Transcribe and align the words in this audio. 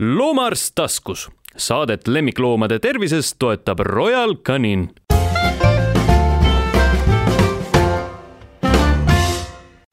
loomaarst 0.00 0.72
taskus. 0.74 1.30
Saadet 1.56 2.08
lemmikloomade 2.08 2.78
tervisest 2.78 3.36
toetab 3.38 3.78
Royal 3.78 4.34
Canin. 4.34 4.90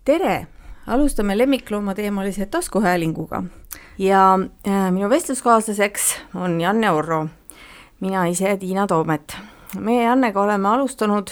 tere, 0.05 0.47
alustame 0.87 1.37
lemmikloomateemalise 1.37 2.45
taskuhäälinguga 2.45 3.43
ja 3.97 4.39
äh, 4.67 4.91
minu 4.91 5.09
vestluskaaslaseks 5.09 6.15
on 6.35 6.61
Janne 6.61 6.91
Orro, 6.91 7.27
mina 7.99 8.25
ise 8.25 8.57
Tiina 8.57 8.87
Toomet. 8.87 9.37
meie 9.79 10.03
Jannega 10.03 10.41
oleme 10.41 10.67
alustanud 10.67 11.27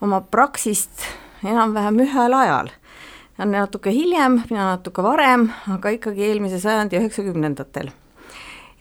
oma 0.00 0.20
praksist 0.20 0.90
enam-vähem 1.44 2.00
ühel 2.00 2.32
ajal 2.32 2.68
natuke 3.38 3.90
hiljem, 3.90 4.42
mina 4.50 4.72
natuke 4.74 5.02
varem, 5.02 5.48
aga 5.72 5.92
ikkagi 5.96 6.28
eelmise 6.28 6.60
sajandi 6.60 6.98
üheksakümnendatel. 7.00 7.90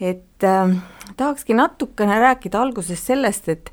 et 0.01 0.43
äh, 0.43 0.75
tahakski 1.17 1.53
natukene 1.53 2.19
rääkida 2.19 2.61
alguses 2.61 3.05
sellest, 3.05 3.49
et 3.49 3.71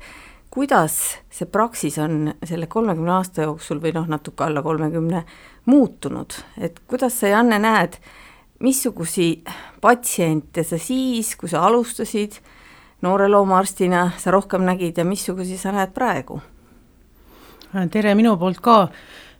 kuidas 0.49 1.17
see 1.29 1.45
praksis 1.49 1.97
on 1.97 2.33
selle 2.45 2.67
kolmekümne 2.67 3.11
aasta 3.11 3.47
jooksul 3.47 3.81
või 3.81 3.93
noh, 3.93 4.07
natuke 4.07 4.43
alla 4.43 4.61
kolmekümne 4.61 5.23
muutunud, 5.65 6.33
et 6.57 6.79
kuidas 6.87 7.19
sa, 7.19 7.27
Janne, 7.33 7.59
näed, 7.59 7.97
missugusi 8.59 9.43
patsiente 9.81 10.63
sa 10.63 10.77
siis, 10.77 11.35
kui 11.35 11.49
sa 11.49 11.65
alustasid 11.65 12.39
noore 13.01 13.29
loomaarstina, 13.29 14.11
sa 14.17 14.31
rohkem 14.31 14.65
nägid 14.67 14.97
ja 14.97 15.05
missugusi 15.05 15.57
sa 15.57 15.73
näed 15.75 15.93
praegu? 15.93 16.41
tere 17.91 18.15
minu 18.17 18.37
poolt 18.37 18.61
ka, 18.65 18.87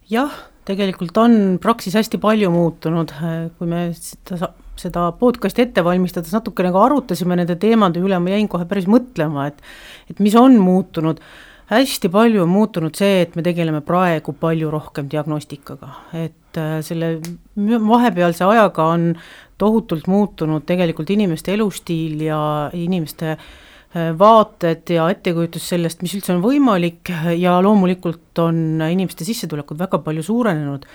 jah 0.10 0.49
tegelikult 0.70 1.18
on 1.22 1.36
Praxis 1.62 1.98
hästi 1.98 2.20
palju 2.22 2.52
muutunud, 2.54 3.14
kui 3.58 3.70
me 3.70 3.90
seda, 3.98 4.52
seda 4.80 5.10
podcast'i 5.20 5.66
ette 5.66 5.84
valmistades 5.86 6.34
natuke 6.36 6.66
nagu 6.66 6.82
arutasime 6.82 7.38
nende 7.40 7.58
teemade 7.60 8.02
üle, 8.04 8.20
ma 8.22 8.34
jäin 8.36 8.50
kohe 8.52 8.68
päris 8.70 8.90
mõtlema, 8.90 9.50
et 9.50 9.64
et 10.12 10.22
mis 10.24 10.36
on 10.40 10.58
muutunud, 10.62 11.22
hästi 11.70 12.12
palju 12.14 12.44
on 12.46 12.52
muutunud 12.54 12.98
see, 12.98 13.24
et 13.26 13.38
me 13.38 13.46
tegeleme 13.46 13.82
praegu 13.86 14.34
palju 14.38 14.72
rohkem 14.74 15.10
diagnostikaga, 15.12 15.94
et 16.18 16.60
äh, 16.62 16.80
selle 16.86 17.16
vahepealse 17.56 18.46
ajaga 18.46 18.92
on 18.96 19.14
tohutult 19.60 20.08
muutunud 20.08 20.64
tegelikult 20.70 21.10
inimeste 21.12 21.54
elustiil 21.58 22.22
ja 22.30 22.40
inimeste 22.78 23.34
äh, 23.36 23.50
Äh, 23.50 23.69
vaated 23.94 24.92
ja 24.94 25.08
ettekujutus 25.10 25.70
sellest, 25.72 26.04
mis 26.06 26.14
üldse 26.14 26.36
on 26.36 26.44
võimalik 26.44 27.10
ja 27.40 27.56
loomulikult 27.66 28.38
on 28.44 28.84
inimeste 28.86 29.26
sissetulekud 29.26 29.80
väga 29.80 29.98
palju 30.06 30.26
suurenenud, 30.28 30.86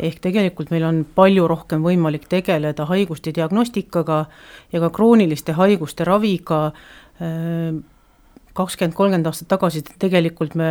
ehk 0.00 0.18
tegelikult 0.24 0.72
meil 0.74 0.88
on 0.88 1.04
palju 1.14 1.46
rohkem 1.50 1.84
võimalik 1.86 2.26
tegeleda 2.30 2.88
haiguste 2.90 3.30
diagnostikaga 3.36 4.24
ja 4.72 4.82
ka 4.82 4.90
krooniliste 4.96 5.54
haiguste 5.60 6.06
raviga, 6.08 6.72
äh, 7.22 7.78
kakskümmend, 8.58 8.98
kolmkümmend 8.98 9.30
aastat 9.30 9.46
tagasi 9.52 9.84
tegelikult 10.02 10.56
me 10.58 10.70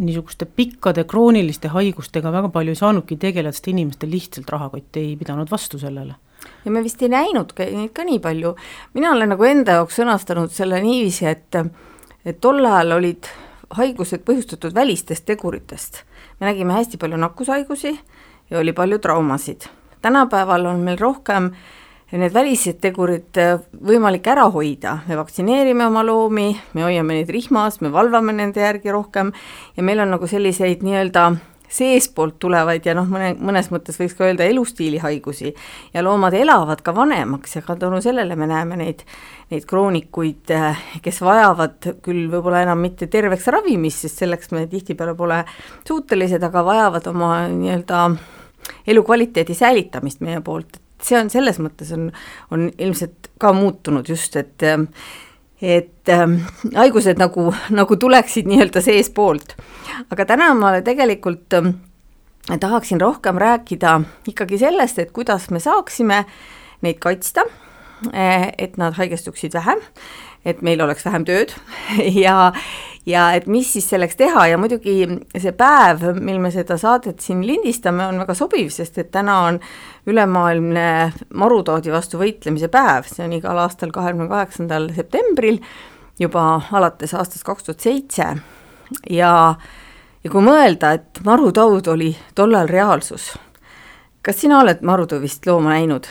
niisuguste 0.00 0.48
pikkade 0.48 1.04
krooniliste 1.04 1.68
haigustega 1.74 2.32
väga 2.32 2.48
palju 2.54 2.72
ei 2.72 2.80
saanudki 2.80 3.20
tegeleda, 3.20 3.52
sest 3.52 3.68
inimestel 3.68 4.08
lihtsalt 4.16 4.48
rahakott 4.48 4.96
ei 4.96 5.12
pidanud 5.20 5.52
vastu 5.52 5.80
sellele 5.82 6.16
ja 6.64 6.70
me 6.70 6.82
vist 6.82 7.02
ei 7.02 7.08
näinud 7.12 7.52
ka 7.56 7.64
neid 7.64 7.92
ka 7.94 8.04
nii 8.04 8.20
palju, 8.22 8.54
mina 8.94 9.12
olen 9.12 9.34
nagu 9.34 9.44
enda 9.44 9.80
jaoks 9.80 10.00
sõnastanud 10.00 10.52
selle 10.54 10.80
niiviisi, 10.82 11.26
et 11.26 11.60
et 12.24 12.38
tol 12.40 12.64
ajal 12.64 12.98
olid 12.98 13.26
haigused 13.76 14.22
põhjustatud 14.26 14.74
välistest 14.74 15.24
teguritest. 15.26 16.02
me 16.40 16.46
nägime 16.46 16.72
hästi 16.72 16.98
palju 16.98 17.16
nakkushaigusi 17.16 17.98
ja 18.50 18.58
oli 18.58 18.72
palju 18.72 18.98
traumasid. 18.98 19.68
tänapäeval 20.02 20.66
on 20.66 20.80
meil 20.80 20.98
rohkem 20.98 21.52
need 22.12 22.34
välised 22.34 22.76
tegurid 22.80 23.38
võimalik 23.72 24.26
ära 24.28 24.44
hoida, 24.52 24.98
me 25.08 25.16
vaktsineerime 25.16 25.86
oma 25.86 26.02
loomi, 26.04 26.50
me 26.74 26.82
hoiame 26.84 27.14
neid 27.14 27.30
rihmas, 27.32 27.80
me 27.80 27.88
valvame 27.92 28.34
nende 28.36 28.60
järgi 28.60 28.92
rohkem 28.92 29.32
ja 29.76 29.82
meil 29.82 30.00
on 30.04 30.12
nagu 30.12 30.28
selliseid 30.28 30.84
nii-öelda 30.84 31.30
seestpoolt 31.72 32.36
tulevaid 32.42 32.84
ja 32.86 32.94
noh, 32.96 33.06
mõne, 33.08 33.32
mõnes 33.40 33.70
mõttes 33.72 33.96
võiks 34.00 34.14
ka 34.18 34.26
öelda 34.28 34.44
elustiilihaigusi 34.50 35.54
ja 35.94 36.04
loomad 36.04 36.36
elavad 36.36 36.82
ka 36.84 36.94
vanemaks 36.96 37.56
ja 37.56 37.64
ka 37.64 37.76
tänu 37.80 38.02
sellele 38.04 38.36
me 38.36 38.48
näeme 38.50 38.76
neid, 38.80 39.02
neid 39.52 39.66
kroonikuid, 39.68 40.52
kes 41.04 41.22
vajavad 41.24 41.90
küll 42.04 42.28
võib-olla 42.32 42.62
enam 42.66 42.84
mitte 42.84 43.08
terveks 43.12 43.48
ravimist, 43.54 44.04
sest 44.04 44.22
selleks 44.24 44.52
me 44.52 44.66
tihtipeale 44.70 45.16
pole 45.18 45.42
suutelised, 45.88 46.44
aga 46.44 46.64
vajavad 46.66 47.08
oma 47.12 47.32
nii-öelda 47.52 48.04
elukvaliteedi 48.86 49.56
säilitamist 49.56 50.22
meie 50.22 50.40
poolt, 50.44 50.76
et 50.76 51.08
see 51.08 51.18
on 51.18 51.30
selles 51.32 51.58
mõttes 51.62 51.90
on, 51.96 52.10
on 52.54 52.68
ilmselt 52.78 53.32
ka 53.40 53.52
muutunud 53.56 54.08
just, 54.08 54.36
et 54.38 54.68
et 55.62 56.08
äh, 56.10 56.26
haigused 56.74 57.20
nagu, 57.22 57.52
nagu 57.70 57.96
tuleksid 57.96 58.48
nii-öelda 58.50 58.82
seespoolt. 58.82 59.54
aga 60.10 60.26
täna 60.26 60.52
ma 60.58 60.74
tegelikult 60.82 61.54
äh, 61.54 61.70
tahaksin 62.60 63.00
rohkem 63.00 63.38
rääkida 63.38 64.00
ikkagi 64.28 64.58
sellest, 64.58 64.98
et 64.98 65.12
kuidas 65.14 65.50
me 65.50 65.60
saaksime 65.60 66.24
neid 66.82 66.98
kaitsta, 66.98 67.46
äh, 68.10 68.50
et 68.58 68.76
nad 68.76 68.98
haigestuksid 68.98 69.54
vähem, 69.54 69.78
et 70.44 70.62
meil 70.62 70.82
oleks 70.82 71.06
vähem 71.06 71.24
tööd 71.24 71.54
ja, 72.24 72.52
ja 73.06 73.32
et 73.36 73.46
mis 73.50 73.72
siis 73.72 73.88
selleks 73.90 74.16
teha 74.18 74.46
ja 74.52 74.58
muidugi 74.60 74.94
see 75.34 75.52
päev, 75.58 76.04
mil 76.22 76.38
me 76.42 76.52
seda 76.54 76.76
saadet 76.78 77.20
siin 77.20 77.42
lindistame, 77.46 78.06
on 78.06 78.20
väga 78.22 78.36
sobiv, 78.38 78.70
sest 78.74 78.98
et 79.02 79.10
täna 79.14 79.38
on 79.48 79.60
ülemaailmne 80.06 80.86
marutoodi 81.34 81.92
vastu 81.92 82.20
võitlemise 82.22 82.70
päev, 82.72 83.08
see 83.10 83.26
on 83.26 83.36
igal 83.38 83.58
aastal 83.64 83.94
kahekümne 83.94 84.28
kaheksandal 84.30 84.90
septembril 84.94 85.58
juba 86.20 86.60
alates 86.72 87.14
aastast 87.18 87.46
kaks 87.46 87.68
tuhat 87.68 87.86
seitse 87.86 88.28
ja, 89.10 89.32
ja 90.22 90.30
kui 90.30 90.44
mõelda, 90.44 90.94
et 90.98 91.22
marutood 91.26 91.90
oli 91.90 92.12
tollal 92.38 92.70
reaalsus, 92.70 93.32
kas 94.22 94.44
sina 94.44 94.60
oled 94.62 94.84
marutõvist 94.86 95.46
looma 95.50 95.74
näinud? 95.74 96.06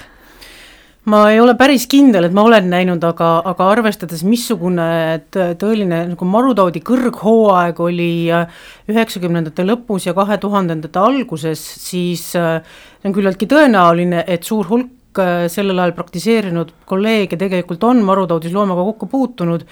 Ma 1.09 1.21
ei 1.31 1.39
ole 1.41 1.55
päris 1.57 1.87
kindel, 1.89 2.27
et 2.27 2.33
ma 2.35 2.43
olen 2.45 2.67
näinud, 2.69 3.01
aga, 3.07 3.31
aga 3.49 3.69
arvestades, 3.73 4.21
missugune 4.27 4.85
tõeline 5.33 6.03
nagu 6.11 6.27
marutoodi 6.29 6.83
kõrghooaeg 6.85 7.79
oli 7.81 8.11
äh, 8.29 8.59
üheksakümnendate 8.91 9.65
lõpus 9.65 10.05
ja 10.05 10.13
kahe 10.17 10.37
tuhandendate 10.41 11.01
alguses, 11.01 11.61
siis 11.81 12.27
äh, 12.37 12.59
on 13.05 13.15
küllaltki 13.15 13.49
tõenäoline, 13.49 14.21
et 14.29 14.45
suur 14.45 14.69
hulk 14.69 15.21
äh, 15.21 15.47
sellel 15.49 15.81
ajal 15.81 15.95
praktiseerinud 15.97 16.75
kolleege 16.85 17.39
tegelikult 17.39 17.81
on 17.89 18.05
marutoodis 18.05 18.53
loomaga 18.53 18.85
kokku 18.91 19.09
puutunud 19.09 19.65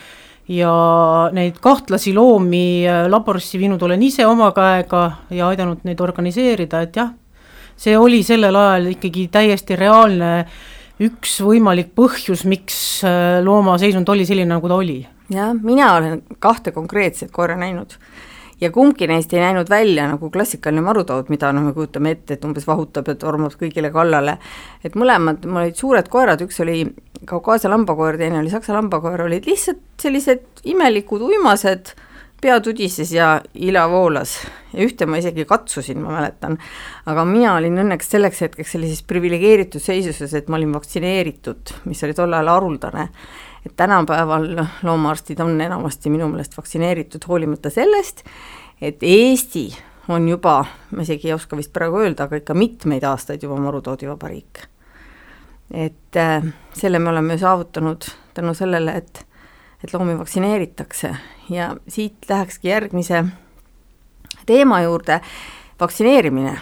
ja 0.50 0.74
neid 1.38 1.62
kahtlasi 1.62 2.10
loomi 2.18 2.82
laborisse 3.06 3.60
viinud 3.62 3.84
olen 3.86 4.02
ise 4.02 4.26
oma 4.26 4.50
käega 4.56 5.04
ja 5.30 5.52
aidanud 5.54 5.86
neid 5.86 6.02
organiseerida, 6.02 6.82
et 6.88 6.98
jah, 6.98 7.14
see 7.78 7.94
oli 7.94 8.24
sellel 8.26 8.58
ajal 8.58 8.90
ikkagi 8.96 9.28
täiesti 9.30 9.78
reaalne 9.78 10.34
äh, 10.40 10.60
üks 11.00 11.38
võimalik 11.46 11.94
põhjus, 11.98 12.46
miks 12.50 12.80
äh, 13.08 13.40
looma 13.46 13.78
seisund 13.82 14.10
oli 14.12 14.26
selline, 14.28 14.52
nagu 14.52 14.72
ta 14.72 14.80
oli. 14.80 15.00
jah, 15.34 15.54
mina 15.54 15.94
olen 15.98 16.24
kahte 16.40 16.74
konkreetset 16.76 17.32
koera 17.32 17.58
näinud 17.60 17.96
ja 18.62 18.72
kumbki 18.72 19.08
neist 19.08 19.34
ei 19.34 19.40
näinud 19.40 19.70
välja 19.70 20.08
nagu 20.10 20.30
klassikaline 20.30 20.82
marutood, 20.84 21.30
mida 21.32 21.52
noh, 21.56 21.64
me 21.70 21.74
kujutame 21.74 22.14
ette, 22.16 22.36
et 22.36 22.46
umbes 22.46 22.68
vahutab 22.68 23.08
ja 23.08 23.16
tormab 23.20 23.56
kõigile 23.60 23.92
kallale. 23.94 24.38
et 24.84 24.96
mõlemad, 25.00 25.46
mul 25.48 25.64
olid 25.64 25.80
suured 25.80 26.12
koerad, 26.12 26.44
üks 26.46 26.60
oli 26.66 26.84
Kaukaasia 27.30 27.68
lambakoer, 27.68 28.16
teine 28.18 28.40
oli 28.40 28.52
Saksa 28.52 28.74
lambakoer, 28.74 29.26
olid 29.26 29.48
lihtsalt 29.48 29.82
sellised 30.00 30.64
imelikud 30.72 31.22
uimased 31.22 31.92
pea 32.42 32.60
tudises 32.64 33.12
ja 33.12 33.42
ila 33.54 33.86
voolas 33.90 34.38
ja 34.74 34.86
ühte 34.86 35.08
ma 35.10 35.20
isegi 35.20 35.46
katsusin, 35.46 36.00
ma 36.04 36.16
mäletan. 36.16 36.58
aga 37.06 37.26
mina 37.26 37.56
olin 37.58 37.82
õnneks 37.84 38.12
selleks 38.14 38.42
hetkeks 38.46 38.72
sellises 38.76 39.04
priviligeeritud 39.04 39.84
seisuses, 39.84 40.34
et 40.34 40.48
ma 40.48 40.60
olin 40.60 40.74
vaktsineeritud, 40.74 41.76
mis 41.90 42.04
oli 42.04 42.16
tol 42.18 42.34
ajal 42.34 42.54
haruldane. 42.54 43.10
et 43.66 43.76
tänapäeval 43.76 44.66
loomaarstid 44.84 45.40
on 45.40 45.62
enamasti 45.62 46.10
minu 46.10 46.30
meelest 46.30 46.58
vaktsineeritud, 46.58 47.28
hoolimata 47.28 47.70
sellest, 47.70 48.24
et 48.82 49.04
Eesti 49.04 49.68
on 50.10 50.28
juba, 50.30 50.66
ma 50.92 51.02
isegi 51.02 51.28
ei 51.28 51.34
oska 51.34 51.58
vist 51.58 51.74
praegu 51.74 52.00
öelda, 52.02 52.26
aga 52.26 52.40
ikka 52.40 52.54
mitmeid 52.54 53.04
aastaid 53.04 53.44
juba 53.44 53.60
marutoodivabariik. 53.62 54.68
et 55.74 56.18
äh, 56.18 56.46
selle 56.74 57.00
me 57.00 57.10
oleme 57.10 57.38
saavutanud 57.38 58.06
tänu 58.34 58.54
sellele, 58.54 58.96
et 58.98 59.29
et 59.84 59.94
loomi 59.94 60.18
vaktsineeritakse 60.20 61.14
ja 61.50 61.76
siit 61.88 62.30
lähekski 62.30 62.68
järgmise 62.68 63.24
teema 64.46 64.82
juurde, 64.82 65.22
vaktsineerimine. 65.80 66.58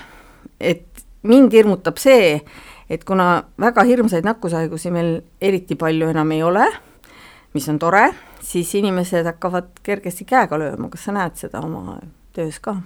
et 0.60 1.06
mind 1.24 1.54
hirmutab 1.54 1.98
see, 1.98 2.42
et 2.90 3.04
kuna 3.04 3.44
väga 3.60 3.84
hirmsaid 3.84 4.26
nakkushaigusi 4.26 4.92
meil 4.92 5.22
eriti 5.42 5.76
palju 5.76 6.10
enam 6.14 6.32
ei 6.32 6.44
ole, 6.44 6.66
mis 7.54 7.68
on 7.70 7.80
tore, 7.80 8.10
siis 8.42 8.74
inimesed 8.76 9.26
hakkavad 9.26 9.82
kergesti 9.84 10.26
käega 10.26 10.60
lööma, 10.60 10.90
kas 10.94 11.08
sa 11.08 11.16
näed 11.16 11.40
seda 11.40 11.62
oma 11.66 12.00
töös 12.36 12.60
ka? 12.64 12.78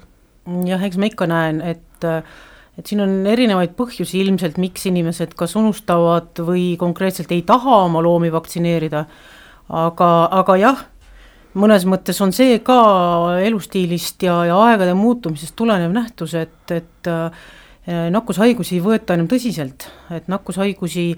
jah, 0.65 0.81
eks 0.81 0.97
ma 0.97 1.09
ikka 1.11 1.27
näen, 1.29 1.61
et 1.61 2.07
et 2.79 2.87
siin 2.87 3.03
on 3.03 3.27
erinevaid 3.27 3.75
põhjusi 3.77 4.21
ilmselt, 4.23 4.57
miks 4.61 4.87
inimesed 4.89 5.35
kas 5.37 5.53
unustavad 5.59 6.39
või 6.47 6.77
konkreetselt 6.79 7.31
ei 7.35 7.43
taha 7.45 7.83
oma 7.85 8.01
loomi 8.01 8.31
vaktsineerida, 8.33 9.03
aga, 9.71 10.09
aga 10.41 10.57
jah, 10.59 10.83
mõnes 11.57 11.85
mõttes 11.89 12.19
on 12.23 12.33
see 12.35 12.59
ka 12.65 12.77
elustiilist 13.43 14.23
ja, 14.23 14.41
ja 14.47 14.59
aegade 14.67 14.93
muutumisest 14.97 15.55
tulenev 15.59 15.93
nähtus, 15.95 16.35
et, 16.39 16.75
et 16.75 17.09
äh, 17.11 17.49
nakkushaigusi 18.13 18.77
ei 18.77 18.83
võeta 18.85 19.17
enam 19.17 19.29
tõsiselt, 19.31 19.87
et 20.13 20.29
nakkushaigusi 20.31 21.09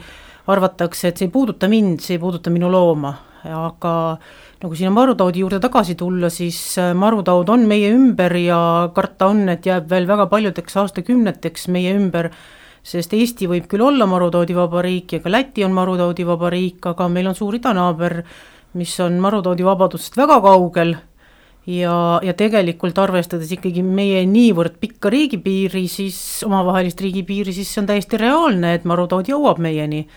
arvatakse, 0.53 1.09
et 1.09 1.19
see 1.19 1.29
ei 1.29 1.33
puuduta 1.33 1.69
mind, 1.71 2.01
see 2.03 2.17
ei 2.17 2.21
puuduta 2.21 2.51
minu 2.53 2.71
looma, 2.71 3.13
aga 3.43 3.93
nagu 4.63 4.77
sinna 4.79 4.93
marutaudi 4.95 5.41
juurde 5.43 5.59
tagasi 5.63 5.97
tulla, 5.99 6.29
siis 6.31 6.59
äh, 6.81 6.93
marutaud 6.97 7.49
on 7.51 7.67
meie 7.69 7.91
ümber 7.93 8.35
ja 8.39 8.59
karta 8.95 9.31
on, 9.33 9.47
et 9.51 9.65
jääb 9.67 9.89
veel 9.91 10.07
väga 10.09 10.29
paljudeks 10.31 10.77
aastakümneteks 10.83 11.67
meie 11.73 11.95
ümber, 11.97 12.31
sest 12.83 13.13
Eesti 13.15 13.47
võib 13.47 13.69
küll 13.71 13.83
olla 13.85 14.05
marutaudivaba 14.09 14.81
riik 14.83 15.15
ja 15.15 15.23
ka 15.23 15.31
Läti 15.31 15.63
on 15.63 15.73
marutaudivaba 15.75 16.51
riik, 16.51 16.83
aga 16.91 17.07
meil 17.07 17.31
on 17.31 17.37
suur 17.37 17.55
idanaaber, 17.55 18.19
mis 18.79 18.93
on 18.99 19.15
marutaudivabadusest 19.23 20.17
väga 20.19 20.39
kaugel 20.43 20.95
ja, 21.69 21.95
ja 22.23 22.35
tegelikult 22.37 22.99
arvestades 22.99 23.51
ikkagi 23.55 23.83
meie 23.85 24.25
niivõrd 24.27 24.77
pikka 24.81 25.11
riigipiiri, 25.13 25.85
siis 25.87 26.17
omavahelist 26.47 27.01
riigipiiri, 27.01 27.55
siis 27.55 27.71
see 27.71 27.83
on 27.83 27.89
täiesti 27.89 28.19
reaalne, 28.19 28.75
et 28.75 28.87
marutaud 28.89 29.31
jõuab 29.31 29.61
meieni. 29.63 30.07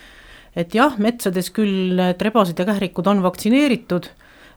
et 0.56 0.74
jah, 0.74 0.94
metsades 0.98 1.50
küll 1.52 1.92
need 1.98 2.22
rebased 2.22 2.58
ja 2.58 2.64
kährikud 2.64 3.06
on 3.06 3.20
vaktsineeritud 3.22 4.08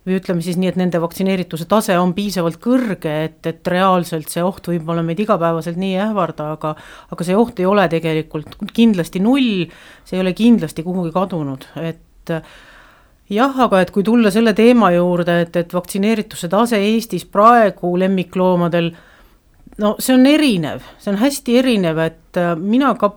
või 0.07 0.17
ütleme 0.19 0.43
siis 0.45 0.57
nii, 0.59 0.71
et 0.71 0.79
nende 0.79 1.01
vaktsineerituse 1.01 1.67
tase 1.69 1.97
on 1.99 2.13
piisavalt 2.17 2.59
kõrge, 2.63 3.13
et, 3.27 3.39
et 3.49 3.67
reaalselt 3.71 4.31
see 4.31 4.43
oht 4.45 4.71
võib-olla 4.71 5.03
meid 5.05 5.19
igapäevaselt 5.23 5.79
nii 5.79 5.93
ei 5.95 6.01
ähvarda, 6.07 6.53
aga 6.55 6.73
aga 7.11 7.27
see 7.27 7.37
oht 7.37 7.59
ei 7.59 7.67
ole 7.69 7.87
tegelikult 7.91 8.57
kindlasti 8.73 9.21
null, 9.23 9.67
see 10.07 10.17
ei 10.17 10.23
ole 10.23 10.33
kindlasti 10.37 10.85
kuhugi 10.87 11.13
kadunud, 11.15 11.67
et 11.83 12.33
jah, 13.29 13.61
aga 13.65 13.83
et 13.83 13.93
kui 13.93 14.05
tulla 14.05 14.31
selle 14.33 14.55
teema 14.57 14.91
juurde, 14.95 15.41
et, 15.45 15.55
et 15.61 15.73
vaktsineerituse 15.73 16.49
tase 16.51 16.79
Eestis 16.89 17.25
praegu 17.29 17.93
lemmikloomadel, 17.99 18.91
no 19.83 19.95
see 20.01 20.15
on 20.15 20.29
erinev, 20.29 20.85
see 21.01 21.13
on 21.13 21.19
hästi 21.21 21.57
erinev, 21.61 21.99
et 22.07 22.39
mina 22.59 22.93
ka 22.99 23.13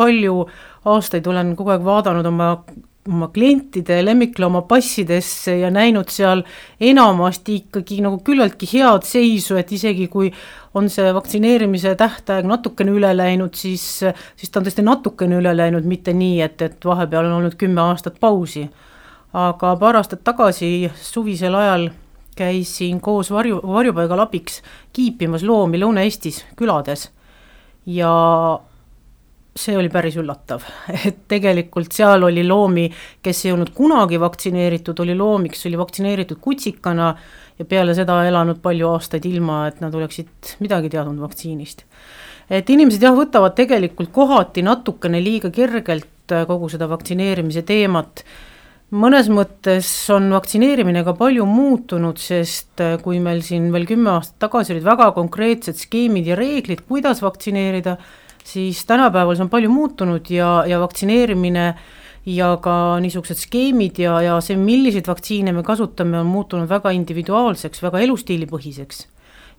palju 0.00 0.46
aastaid 0.88 1.26
olen 1.28 1.52
kogu 1.56 1.74
aeg 1.74 1.84
vaadanud 1.86 2.26
oma 2.26 2.54
oma 3.08 3.28
klientide 3.28 4.04
lemmiklooma 4.04 4.62
passidesse 4.62 5.56
ja 5.58 5.70
näinud 5.74 6.10
seal 6.12 6.44
enamasti 6.80 7.56
ikkagi 7.62 7.98
nagu 8.04 8.20
küllaltki 8.22 8.68
head 8.72 9.06
seisu, 9.06 9.56
et 9.58 9.72
isegi 9.74 10.06
kui 10.12 10.30
on 10.78 10.86
see 10.90 11.10
vaktsineerimise 11.14 11.96
tähtaeg 11.98 12.46
natukene 12.46 12.94
üle 12.94 13.10
läinud, 13.16 13.58
siis, 13.58 13.84
siis 14.36 14.52
ta 14.52 14.60
on 14.60 14.68
tõesti 14.68 14.86
natukene 14.86 15.40
üle 15.42 15.56
läinud, 15.56 15.88
mitte 15.88 16.14
nii, 16.14 16.38
et, 16.46 16.62
et 16.62 16.86
vahepeal 16.86 17.26
on 17.26 17.40
olnud 17.40 17.58
kümme 17.58 17.82
aastat 17.82 18.20
pausi. 18.22 18.68
aga 19.32 19.76
paar 19.80 19.96
aastat 19.96 20.22
tagasi 20.24 20.90
suvisel 20.94 21.54
ajal 21.54 21.90
käisin 22.36 23.00
koos 23.00 23.30
varju, 23.30 23.60
varjupaigalabiks 23.66 24.62
kiipimas 24.92 25.42
loomi 25.42 25.80
Lõuna-Eestis 25.80 26.44
külades 26.56 27.10
ja 27.86 28.12
see 29.56 29.76
oli 29.76 29.90
päris 29.92 30.16
üllatav, 30.20 30.64
et 31.08 31.24
tegelikult 31.30 31.92
seal 31.92 32.24
oli 32.28 32.44
loomi, 32.46 32.86
kes 33.22 33.44
ei 33.46 33.54
olnud 33.54 33.72
kunagi 33.76 34.20
vaktsineeritud, 34.20 35.02
oli 35.04 35.16
loomi, 35.18 35.52
kes 35.52 35.66
oli 35.68 35.80
vaktsineeritud 35.80 36.40
kutsikana 36.40 37.12
ja 37.58 37.66
peale 37.68 37.94
seda 37.96 38.22
elanud 38.28 38.62
palju 38.64 38.88
aastaid 38.94 39.26
ilma, 39.28 39.66
et 39.68 39.82
nad 39.84 39.94
oleksid 39.94 40.56
midagi 40.64 40.92
teadnud 40.92 41.20
vaktsiinist. 41.22 41.84
et 42.52 42.70
inimesed 42.70 43.02
jah, 43.04 43.14
võtavad 43.16 43.54
tegelikult 43.56 44.10
kohati 44.12 44.64
natukene 44.64 45.20
liiga 45.22 45.50
kergelt 45.52 46.32
äh, 46.32 46.46
kogu 46.48 46.68
seda 46.72 46.88
vaktsineerimise 46.90 47.62
teemat, 47.68 48.24
mõnes 48.92 49.28
mõttes 49.32 49.88
on 50.12 50.32
vaktsineerimine 50.32 51.04
ka 51.04 51.14
palju 51.16 51.46
muutunud, 51.48 52.18
sest 52.20 52.80
äh, 52.80 52.96
kui 53.04 53.20
meil 53.20 53.44
siin 53.44 53.70
veel 53.72 53.86
kümme 53.88 54.16
aastat 54.16 54.40
tagasi 54.48 54.74
olid 54.74 54.88
väga 54.88 55.12
konkreetsed 55.16 55.80
skeemid 55.80 56.32
ja 56.32 56.40
reeglid, 56.40 56.84
kuidas 56.88 57.22
vaktsineerida, 57.24 57.98
siis 58.44 58.84
tänapäeval 58.86 59.36
see 59.36 59.46
on 59.46 59.50
palju 59.52 59.70
muutunud 59.70 60.30
ja, 60.30 60.62
ja 60.66 60.80
vaktsineerimine 60.82 61.66
ja 62.26 62.52
ka 62.62 62.74
niisugused 63.02 63.40
skeemid 63.40 63.98
ja, 64.02 64.18
ja 64.22 64.36
see, 64.44 64.56
milliseid 64.58 65.08
vaktsiine 65.10 65.54
me 65.54 65.64
kasutame, 65.66 66.20
on 66.20 66.30
muutunud 66.30 66.70
väga 66.70 66.92
individuaalseks, 66.94 67.82
väga 67.82 68.02
elustiilipõhiseks. 68.06 69.06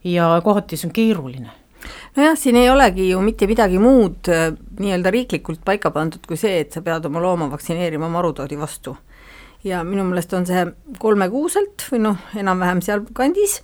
ja 0.04 0.30
kohati 0.44 0.78
see 0.78 0.90
on 0.90 0.94
keeruline. 0.96 1.52
Nojah, 2.16 2.38
siin 2.40 2.56
ei 2.56 2.70
olegi 2.72 3.10
ju 3.10 3.20
mitte 3.24 3.48
midagi 3.48 3.80
muud 3.80 4.30
äh, 4.32 4.54
nii-öelda 4.80 5.12
riiklikult 5.12 5.64
paika 5.66 5.92
pandud 5.92 6.24
kui 6.28 6.40
see, 6.40 6.62
et 6.64 6.72
sa 6.72 6.82
pead 6.82 7.06
oma 7.10 7.20
looma 7.24 7.50
vaktsineerima 7.52 8.10
marutoodi 8.10 8.60
vastu. 8.60 8.98
ja 9.64 9.84
minu 9.84 10.04
meelest 10.04 10.34
on 10.34 10.46
see 10.48 10.64
kolmekuuselt 11.00 11.88
või 11.92 12.02
noh, 12.04 12.18
enam-vähem 12.36 12.82
sealkandis 12.84 13.62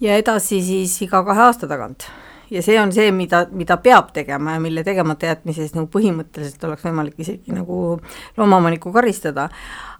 ja 0.00 0.16
edasi 0.16 0.62
siis 0.64 1.00
iga 1.04 1.22
kahe 1.24 1.48
aasta 1.48 1.68
tagant 1.68 2.08
ja 2.50 2.62
see 2.62 2.78
on 2.80 2.92
see, 2.94 3.10
mida, 3.14 3.44
mida 3.50 3.76
peab 3.82 4.12
tegema 4.14 4.56
ja 4.56 4.62
mille 4.62 4.84
tegemata 4.86 5.30
jätmises 5.30 5.74
nagu 5.76 5.88
põhimõtteliselt 5.92 6.62
oleks 6.68 6.86
võimalik 6.86 7.18
isegi 7.22 7.54
nagu 7.54 7.98
loomaomanikku 8.36 8.92
karistada, 8.94 9.48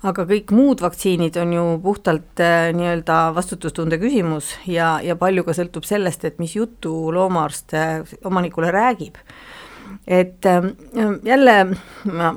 aga 0.07 0.27
kõik 0.29 0.53
muud 0.55 0.85
vaktsiinid 0.85 1.37
on 1.43 1.57
ju 1.57 1.67
puhtalt 1.83 2.45
äh, 2.45 2.71
nii-öelda 2.77 3.19
vastutustunde 3.37 3.99
küsimus 4.03 4.55
ja, 4.71 4.97
ja 5.03 5.19
palju 5.19 5.47
ka 5.47 5.57
sõltub 5.57 5.87
sellest, 5.89 6.25
et 6.29 6.41
mis 6.43 6.57
juttu 6.57 6.95
loomaarst 7.15 7.77
äh, 7.77 8.17
omanikule 8.25 8.71
räägib. 8.75 9.19
et 10.07 10.47
äh, 10.47 10.73
jälle 11.25 11.77
ma 12.05 12.35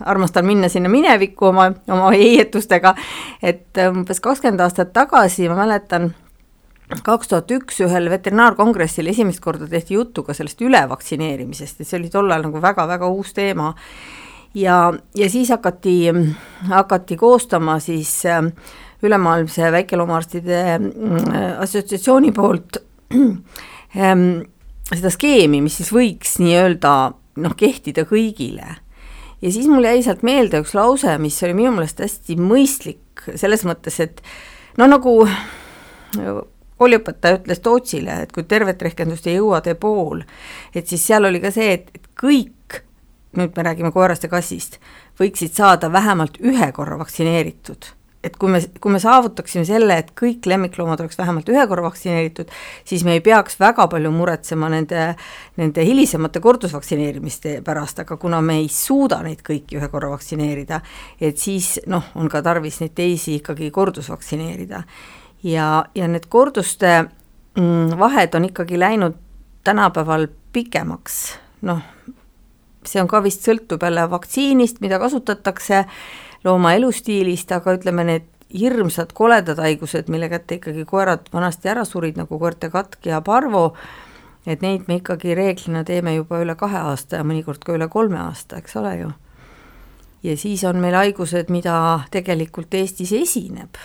armastan 0.00 0.46
minna 0.46 0.68
sinna 0.68 0.88
minevikku 0.88 1.46
oma, 1.46 1.72
oma 1.90 2.10
heietustega, 2.14 2.94
et 3.42 3.78
umbes 3.88 4.20
kakskümmend 4.22 4.62
aastat 4.62 4.92
tagasi 4.92 5.48
ma 5.48 5.56
mäletan, 5.58 6.12
kaks 6.88 7.28
tuhat 7.28 7.50
üks 7.52 7.82
ühel 7.84 8.08
veterinaarkongressil 8.10 9.10
esimest 9.12 9.42
korda 9.44 9.68
tehti 9.68 9.98
juttu 9.98 10.24
ka 10.24 10.34
sellest 10.36 10.60
ülevaktsineerimisest, 10.64 11.80
et 11.80 11.88
see 11.88 11.98
oli 12.00 12.10
tol 12.12 12.30
ajal 12.30 12.48
nagu 12.48 12.62
väga-väga 12.64 13.10
uus 13.12 13.34
teema. 13.36 13.74
ja, 14.54 14.92
ja 15.14 15.30
siis 15.30 15.50
hakati, 15.52 16.12
hakati 16.70 17.16
koostama 17.16 17.78
siis 17.84 18.24
äh, 18.26 18.42
ülemaailmse 19.02 19.72
väikeloomaarstide 19.72 20.60
äh, 20.74 21.60
assotsiatsiooni 21.60 22.32
poolt 22.32 22.80
ähm, 23.96 24.26
seda 24.88 25.12
skeemi, 25.12 25.60
mis 25.60 25.76
siis 25.82 25.92
võiks 25.92 26.38
nii-öelda 26.40 26.94
noh, 27.44 27.56
kehtida 27.56 28.06
kõigile. 28.08 28.78
ja 29.42 29.50
siis 29.52 29.68
mul 29.68 29.84
jäi 29.84 30.00
sealt 30.02 30.24
meelde 30.24 30.64
üks 30.64 30.72
lause, 30.74 31.18
mis 31.20 31.36
oli 31.44 31.54
minu 31.54 31.76
meelest 31.76 32.00
hästi 32.00 32.40
mõistlik 32.40 33.28
selles 33.36 33.68
mõttes, 33.68 34.00
et 34.00 34.22
no 34.80 34.88
nagu 34.88 35.20
kooliõpetaja 36.78 37.40
ütles 37.40 37.62
Tootsile, 37.62 38.22
et 38.22 38.32
kui 38.32 38.46
tervet 38.48 38.82
rehkendust 38.82 39.26
ei 39.26 39.38
jõua, 39.38 39.60
tee 39.64 39.74
pool. 39.74 40.22
et 40.74 40.86
siis 40.86 41.06
seal 41.06 41.24
oli 41.28 41.40
ka 41.42 41.50
see, 41.54 41.72
et, 41.74 41.90
et 41.94 42.08
kõik, 42.22 42.82
nüüd 43.38 43.54
me 43.56 43.66
räägime 43.66 43.92
koerast 43.92 44.24
ja 44.24 44.32
kassist, 44.32 44.78
võiksid 45.20 45.54
saada 45.54 45.92
vähemalt 45.92 46.38
ühe 46.40 46.72
korra 46.72 46.98
vaktsineeritud. 46.98 47.94
et 48.24 48.34
kui 48.36 48.50
me, 48.50 48.58
kui 48.82 48.92
me 48.92 48.98
saavutaksime 48.98 49.64
selle, 49.64 49.94
et 49.98 50.08
kõik 50.18 50.46
lemmikloomad 50.46 51.00
oleks 51.00 51.18
vähemalt 51.18 51.48
ühe 51.48 51.66
korra 51.70 51.84
vaktsineeritud, 51.86 52.50
siis 52.84 53.04
me 53.06 53.14
ei 53.14 53.20
peaks 53.20 53.60
väga 53.60 53.86
palju 53.88 54.10
muretsema 54.10 54.68
nende, 54.68 55.14
nende 55.56 55.84
hilisemate 55.86 56.42
kordusvaktsineerimiste 56.42 57.60
pärast, 57.64 58.02
aga 58.02 58.16
kuna 58.16 58.40
me 58.42 58.58
ei 58.58 58.66
suuda 58.68 59.22
neid 59.22 59.44
kõiki 59.46 59.78
ühe 59.78 59.88
korra 59.88 60.10
vaktsineerida, 60.10 60.80
et 61.20 61.38
siis 61.38 61.78
noh, 61.86 62.10
on 62.18 62.28
ka 62.28 62.42
tarvis 62.42 62.80
neid 62.82 62.94
teisi 62.98 63.38
ikkagi 63.38 63.70
kordusvaktsineerida 63.70 64.82
ja, 65.42 65.84
ja 65.94 66.08
need 66.08 66.26
korduste 66.28 67.04
mm, 67.58 67.98
vahed 67.98 68.34
on 68.34 68.44
ikkagi 68.44 68.78
läinud 68.78 69.14
tänapäeval 69.64 70.26
pikemaks, 70.52 71.38
noh, 71.62 71.82
see 72.86 73.02
on 73.02 73.08
ka 73.10 73.20
vist, 73.22 73.44
sõltub 73.44 73.82
jälle 73.84 74.06
vaktsiinist, 74.10 74.80
mida 74.80 74.98
kasutatakse, 74.98 75.84
looma 76.44 76.72
elustiilist, 76.78 77.52
aga 77.52 77.74
ütleme, 77.76 78.04
need 78.08 78.28
hirmsad 78.54 79.12
koledad 79.12 79.58
haigused, 79.60 80.08
mille 80.08 80.28
kätte 80.32 80.56
ikkagi 80.56 80.84
koerad 80.88 81.28
vanasti 81.32 81.68
ära 81.68 81.84
surid, 81.84 82.16
nagu 82.16 82.38
koerte 82.40 82.70
katk 82.72 83.06
ja 83.06 83.20
parvo, 83.20 83.74
et 84.46 84.62
neid 84.64 84.88
me 84.88 85.02
ikkagi 85.02 85.34
reeglina 85.36 85.84
teeme 85.84 86.14
juba 86.14 86.40
üle 86.40 86.56
kahe 86.56 86.80
aasta 86.80 87.20
ja 87.20 87.26
mõnikord 87.28 87.60
ka 87.64 87.76
üle 87.76 87.90
kolme 87.92 88.20
aasta, 88.22 88.62
eks 88.62 88.76
ole 88.80 88.94
ju. 89.02 89.10
ja 90.22 90.36
siis 90.36 90.64
on 90.64 90.80
meil 90.80 90.96
haigused, 90.96 91.52
mida 91.52 92.00
tegelikult 92.10 92.74
Eestis 92.74 93.12
esineb 93.12 93.76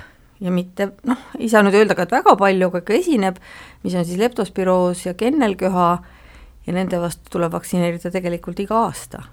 ja 0.43 0.51
mitte 0.51 0.89
noh, 1.07 1.21
ei 1.39 1.47
saa 1.51 1.63
nüüd 1.63 1.77
öelda 1.79 1.95
ka, 1.95 2.07
et 2.07 2.15
väga 2.15 2.35
palju, 2.39 2.67
aga 2.69 2.81
ikka 2.83 2.97
esineb, 2.97 3.39
mis 3.85 3.95
on 3.95 4.05
siis 4.07 4.19
leptospiroos 4.19 5.05
ja 5.07 5.15
kennelköha 5.17 5.87
ja 6.67 6.75
nende 6.75 6.99
vastu 7.01 7.31
tuleb 7.37 7.55
vaktsineerida 7.55 8.11
tegelikult 8.11 8.59
iga 8.63 8.83
aasta. 8.87 9.23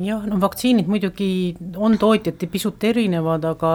jah, 0.00 0.24
no 0.28 0.40
vaktsiinid 0.40 0.88
muidugi 0.92 1.56
on 1.76 1.96
tootjati 2.00 2.48
pisut 2.52 2.84
erinevad, 2.84 3.44
aga 3.48 3.72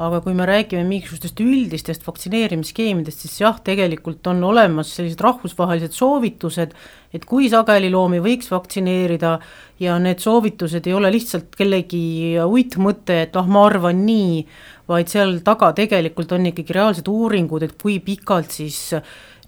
aga 0.00 0.22
kui 0.24 0.32
me 0.32 0.46
räägime 0.48 0.86
mingisugustest 0.88 1.40
üldistest 1.44 2.06
vaktsineerimisskeemidest, 2.06 3.20
siis 3.20 3.42
jah, 3.42 3.58
tegelikult 3.64 4.24
on 4.32 4.40
olemas 4.48 4.94
sellised 4.96 5.20
rahvusvahelised 5.20 5.92
soovitused, 5.92 6.72
et 7.12 7.26
kui 7.28 7.50
sageli 7.52 7.90
loomi 7.92 8.22
võiks 8.24 8.48
vaktsineerida 8.48 9.34
ja 9.82 9.98
need 10.00 10.22
soovitused 10.24 10.88
ei 10.88 10.96
ole 10.96 11.12
lihtsalt 11.12 11.52
kellegi 11.56 12.00
uitmõte, 12.40 13.18
et 13.26 13.36
ah, 13.36 13.50
ma 13.50 13.66
arvan 13.68 14.00
nii, 14.06 14.40
vaid 14.90 15.10
seal 15.12 15.38
taga 15.46 15.70
tegelikult 15.76 16.32
on 16.36 16.50
ikkagi 16.50 16.76
reaalsed 16.76 17.10
uuringud, 17.10 17.64
et 17.66 17.76
kui 17.80 18.00
pikalt 18.04 18.50
siis 18.54 18.88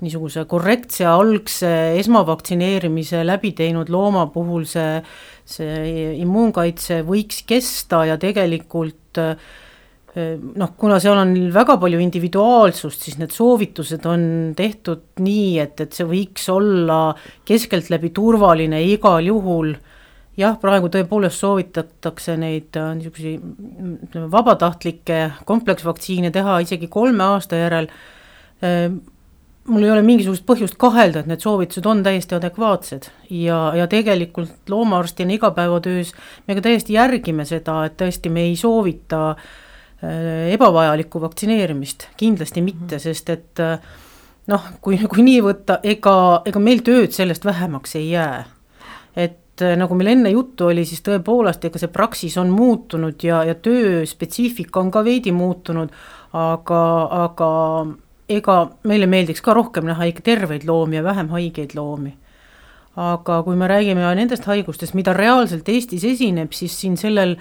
niisuguse 0.03 0.45
korrektse 0.51 1.07
algse 1.07 1.73
esmavaktsineerimise 2.01 3.23
läbi 3.27 3.53
teinud 3.59 3.91
looma 3.93 4.27
puhul 4.35 4.65
see, 4.67 5.03
see 5.47 6.09
immuunkaitse 6.23 7.03
võiks 7.07 7.45
kesta 7.47 8.03
ja 8.11 8.17
tegelikult 8.23 9.21
äh, 9.23 9.37
noh, 10.15 10.75
kuna 10.77 10.99
seal 11.01 11.17
on 11.17 11.33
väga 11.55 11.79
palju 11.81 12.01
individuaalsust, 12.05 13.07
siis 13.07 13.19
need 13.21 13.33
soovitused 13.33 14.05
on 14.09 14.25
tehtud 14.57 15.23
nii, 15.25 15.57
et, 15.63 15.81
et 15.81 15.97
see 15.97 16.09
võiks 16.09 16.49
olla 16.53 17.15
keskeltläbi 17.49 18.13
turvaline 18.15 18.83
igal 18.91 19.25
juhul. 19.31 19.73
Jah, 20.39 20.57
praegu 20.61 20.91
tõepoolest 20.93 21.43
soovitatakse 21.43 22.37
neid 22.41 22.77
äh, 22.81 22.93
niisuguseid 22.99 23.43
ütleme, 24.09 24.29
vabatahtlikke 24.33 25.23
kompleksvaktsiine 25.49 26.33
teha 26.35 26.59
isegi 26.65 26.89
kolme 26.93 27.25
aasta 27.35 27.61
järel. 27.61 27.89
Äh, 28.65 28.87
mul 29.69 29.85
ei 29.87 29.93
ole 29.95 30.03
mingisugust 30.07 30.47
põhjust 30.49 30.79
kahelda, 30.81 31.23
et 31.23 31.29
need 31.31 31.43
soovitused 31.45 31.87
on 31.87 32.01
täiesti 32.03 32.35
adekvaatsed 32.35 33.11
ja, 33.31 33.59
ja 33.79 33.87
tegelikult 33.91 34.71
loomaarstina 34.73 35.37
igapäevatöös 35.37 36.11
me 36.49 36.57
ka 36.59 36.65
täiesti 36.65 36.97
järgime 36.97 37.47
seda, 37.47 37.85
et 37.87 37.95
tõesti 38.01 38.33
me 38.33 38.49
ei 38.49 38.57
soovita 38.59 39.29
äh, 39.35 40.49
ebavajalikku 40.57 41.21
vaktsineerimist, 41.23 42.09
kindlasti 42.17 42.63
mhm. 42.63 42.73
mitte, 42.73 43.03
sest 43.03 43.31
et 43.37 43.67
noh, 44.51 44.65
kui, 44.83 44.99
kui 44.99 45.23
nii 45.23 45.45
võtta, 45.45 45.79
ega, 45.87 46.17
ega 46.49 46.63
meil 46.63 46.83
tööd 46.83 47.15
sellest 47.15 47.45
vähemaks 47.47 47.95
ei 48.01 48.11
jää. 48.17 48.43
Et 49.63 49.77
äh, 49.77 49.79
nagu 49.79 49.97
meil 49.99 50.13
enne 50.17 50.33
juttu 50.33 50.69
oli, 50.71 50.85
siis 50.89 51.03
tõepoolest, 51.07 51.65
ega 51.69 51.81
see 51.81 51.93
praksis 51.93 52.37
on 52.41 52.51
muutunud 52.53 53.23
ja, 53.25 53.43
ja 53.47 53.55
töö 53.55 54.03
spetsiifika 54.09 54.83
on 54.83 54.91
ka 54.95 55.05
veidi 55.07 55.33
muutunud, 55.35 55.93
aga, 56.33 56.83
aga 57.27 57.53
ega 58.33 58.59
meile 58.89 59.09
meeldiks 59.11 59.45
ka 59.45 59.55
rohkem 59.57 59.87
näha 59.89 60.11
ikka 60.11 60.27
terveid 60.33 60.67
loomi 60.69 60.99
ja 60.99 61.07
vähem 61.07 61.33
haigeid 61.33 61.77
loomi. 61.79 62.15
Aga 63.03 63.39
kui 63.47 63.57
me 63.57 63.69
räägime 63.71 64.05
nendest 64.19 64.45
haigustest, 64.45 64.93
mida 64.95 65.15
reaalselt 65.17 65.69
Eestis 65.73 66.05
esineb, 66.05 66.53
siis 66.53 66.75
siin 66.77 66.99
sellel 67.01 67.39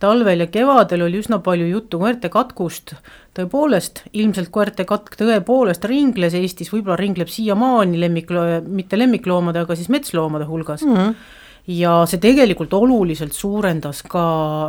talvel 0.00 0.40
ja 0.40 0.46
kevadel 0.52 1.04
oli 1.06 1.20
üsna 1.20 1.38
palju 1.44 1.66
juttu 1.68 2.00
koerte 2.00 2.30
katkust, 2.32 2.94
tõepoolest, 3.36 4.02
ilmselt 4.16 4.50
koerte 4.52 4.86
katk 4.88 5.16
tõepoolest 5.20 5.84
ringles 5.88 6.34
Eestis, 6.38 6.72
võib-olla 6.72 6.96
ringleb 7.00 7.28
siiamaani 7.30 8.00
lemmik, 8.00 8.32
mitte 8.64 8.98
lemmikloomade, 8.98 9.64
aga 9.64 9.76
siis 9.76 9.92
metsloomade 9.92 10.48
hulgas. 10.48 10.84
Mm. 10.88 10.96
-hmm 10.96 11.40
ja 11.66 11.92
see 12.08 12.20
tegelikult 12.20 12.74
oluliselt 12.76 13.32
suurendas 13.32 14.02
ka 14.04 14.24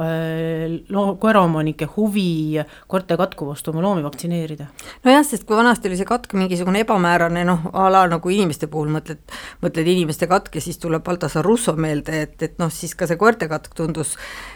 äh, 0.05 0.75
loo-, 0.95 1.17
koeraomanike 1.19 1.89
huvi 1.97 2.61
koerte 2.87 3.17
katku 3.19 3.49
vastu 3.49 3.73
oma 3.73 3.81
loomi 3.83 4.03
vaktsineerida. 4.05 4.67
nojah, 5.03 5.25
sest 5.27 5.43
kui 5.43 5.57
vanasti 5.57 5.89
oli 5.89 5.97
see 5.99 6.07
katk 6.07 6.37
mingisugune 6.39 6.85
ebamäärane 6.85 7.43
noh, 7.47 7.67
a 7.73 7.89
la 7.91 8.05
nagu 8.07 8.31
inimeste 8.31 8.69
puhul 8.71 8.93
mõtled, 8.95 9.19
mõtled 9.63 9.89
inimeste 9.91 10.29
katk 10.31 10.55
ja 10.55 10.63
siis 10.63 10.79
tuleb 10.79 11.03
Baltasar 11.03 11.43
Russo 11.43 11.73
meelde, 11.75 12.21
et, 12.29 12.37
et 12.47 12.55
noh, 12.63 12.71
siis 12.71 12.95
ka 12.95 13.09
see 13.09 13.19
koerte 13.19 13.49
katk 13.51 13.75
tundus 13.75 14.15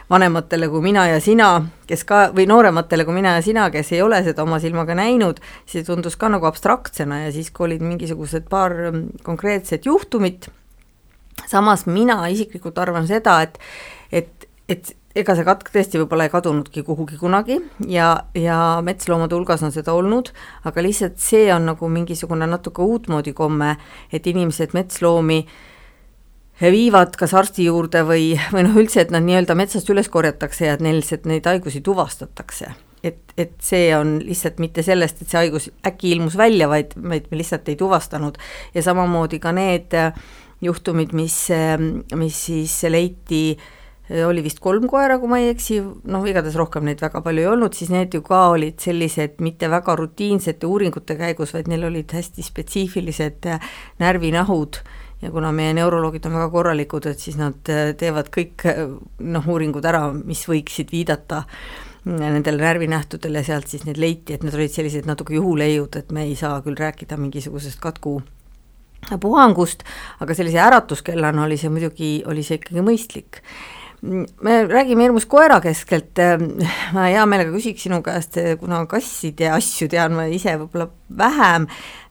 vanematele 0.09 0.69
kui 0.71 0.81
mina 0.85 1.09
ja 1.09 1.19
sina, 1.23 1.49
kes 1.91 2.05
ka, 2.07 2.21
või 2.35 2.47
noorematele 2.47 3.03
kui 3.03 3.17
mina 3.19 3.35
ja 3.35 3.43
sina, 3.43 3.67
kes 3.73 3.91
ei 3.97 4.01
ole 4.05 4.21
seda 4.23 4.45
oma 4.47 4.61
silmaga 4.63 4.95
näinud, 4.95 5.43
see 5.67 5.83
tundus 5.83 6.15
ka 6.15 6.31
nagu 6.31 6.47
abstraktsena 6.47 7.25
ja 7.25 7.35
siis, 7.35 7.51
kui 7.51 7.67
olid 7.67 7.83
mingisugused 7.83 8.47
paar 8.49 8.77
konkreetset 9.27 9.91
juhtumit 9.91 10.47
samas 11.47 11.85
mina 11.85 12.21
isiklikult 12.27 12.77
arvan 12.77 13.07
seda, 13.07 13.41
et, 13.45 13.59
et, 14.11 14.49
et 14.69 14.93
ega 15.17 15.35
see 15.35 15.45
katk 15.47 15.71
tõesti 15.73 15.99
võib-olla 16.01 16.27
ei 16.27 16.33
kadunudki 16.33 16.83
kuhugi 16.85 17.17
kunagi 17.19 17.57
ja, 17.89 18.11
ja 18.37 18.59
metsloomade 18.85 19.35
hulgas 19.35 19.63
on 19.65 19.73
seda 19.73 19.95
olnud, 19.97 20.31
aga 20.69 20.83
lihtsalt 20.85 21.17
see 21.21 21.47
on 21.53 21.65
nagu 21.71 21.89
mingisugune 21.91 22.47
natuke 22.49 22.85
uutmoodi 22.85 23.33
komme, 23.37 23.75
et 24.13 24.27
inimesed 24.29 24.75
metsloomi 24.77 25.41
viivad 26.59 27.15
kas 27.19 27.33
arsti 27.37 27.69
juurde 27.69 28.03
või, 28.07 28.33
või 28.53 28.65
noh, 28.67 28.77
üldse, 28.81 29.01
et 29.01 29.15
nad 29.15 29.23
nii-öelda 29.25 29.55
metsast 29.57 29.89
üles 29.89 30.11
korjatakse 30.11 30.67
ja 30.67 30.75
et 30.75 30.83
neil 30.83 30.99
lihtsalt 30.99 31.25
neid 31.29 31.47
haigusi 31.47 31.81
tuvastatakse. 31.81 32.73
et, 33.03 33.21
et 33.37 33.53
see 33.63 33.93
on 33.95 34.17
lihtsalt 34.19 34.59
mitte 34.59 34.83
sellest, 34.83 35.21
et 35.21 35.31
see 35.31 35.39
haigus 35.39 35.69
äkki 35.87 36.11
ilmus 36.17 36.35
välja, 36.37 36.67
vaid, 36.67 36.93
vaid 36.99 37.31
me 37.31 37.39
lihtsalt 37.39 37.69
ei 37.71 37.79
tuvastanud 37.79 38.37
ja 38.75 38.83
samamoodi 38.83 39.39
ka 39.39 39.55
need 39.55 39.95
äh, 39.95 40.13
juhtumid, 40.61 41.13
mis, 41.15 41.35
mis 42.19 42.39
siis 42.49 42.73
leiti, 42.91 43.57
oli 44.25 44.41
vist 44.41 44.57
kolm 44.63 44.87
koera, 44.89 45.19
kui 45.21 45.29
ma 45.29 45.37
ei 45.39 45.51
eksi, 45.53 45.79
noh, 46.09 46.23
igatahes 46.25 46.57
rohkem 46.57 46.87
neid 46.87 47.01
väga 47.03 47.21
palju 47.25 47.43
ei 47.43 47.49
olnud, 47.51 47.75
siis 47.77 47.91
need 47.93 48.15
ju 48.17 48.23
ka 48.25 48.47
olid 48.55 48.79
sellised 48.81 49.37
mitte 49.45 49.69
väga 49.69 49.95
rutiinsete 49.99 50.65
uuringute 50.65 51.17
käigus, 51.19 51.53
vaid 51.53 51.69
neil 51.69 51.85
olid 51.91 52.15
hästi 52.17 52.45
spetsiifilised 52.45 53.45
närvinahud. 54.01 54.81
Ja 55.19 55.29
kuna 55.35 55.51
meie 55.51 55.73
neuroloogid 55.75 56.25
on 56.29 56.37
väga 56.37 56.47
korralikud, 56.53 57.09
et 57.11 57.19
siis 57.19 57.35
nad 57.37 57.59
teevad 57.99 58.31
kõik 58.33 58.63
noh, 59.19 59.47
uuringud 59.51 59.85
ära, 59.85 60.07
mis 60.15 60.45
võiksid 60.47 60.93
viidata 60.95 61.43
nendele 62.07 62.63
närvinähtudele, 62.63 63.43
sealt 63.43 63.67
siis 63.67 63.83
need 63.85 63.99
leiti, 63.99 64.33
et 64.33 64.47
need 64.47 64.55
olid 64.55 64.73
sellised 64.73 65.05
natuke 65.05 65.35
juhuleiud, 65.35 65.99
et 65.99 66.13
me 66.15 66.23
ei 66.25 66.37
saa 66.39 66.61
küll 66.65 66.79
rääkida 66.79 67.19
mingisugusest 67.19 67.83
katku 67.83 68.21
puhangust, 69.17 69.83
aga 70.19 70.37
sellise 70.37 70.61
äratuskellana 70.61 71.43
oli 71.43 71.57
see 71.57 71.73
muidugi, 71.73 72.11
oli 72.29 72.43
see 72.45 72.59
ikkagi 72.61 72.85
mõistlik 72.85 73.41
me 74.01 74.59
räägime 74.67 75.03
hirmus 75.03 75.25
koera 75.29 75.59
keskelt, 75.63 76.19
ma 76.95 77.07
hea 77.09 77.25
meelega 77.27 77.51
küsiks 77.55 77.87
sinu 77.87 78.01
käest, 78.05 78.37
kuna 78.61 78.85
kasside 78.89 79.49
asju 79.55 79.89
tean 79.91 80.15
ma 80.15 80.29
ise 80.31 80.55
võib-olla 80.61 80.87
vähem 81.19 81.67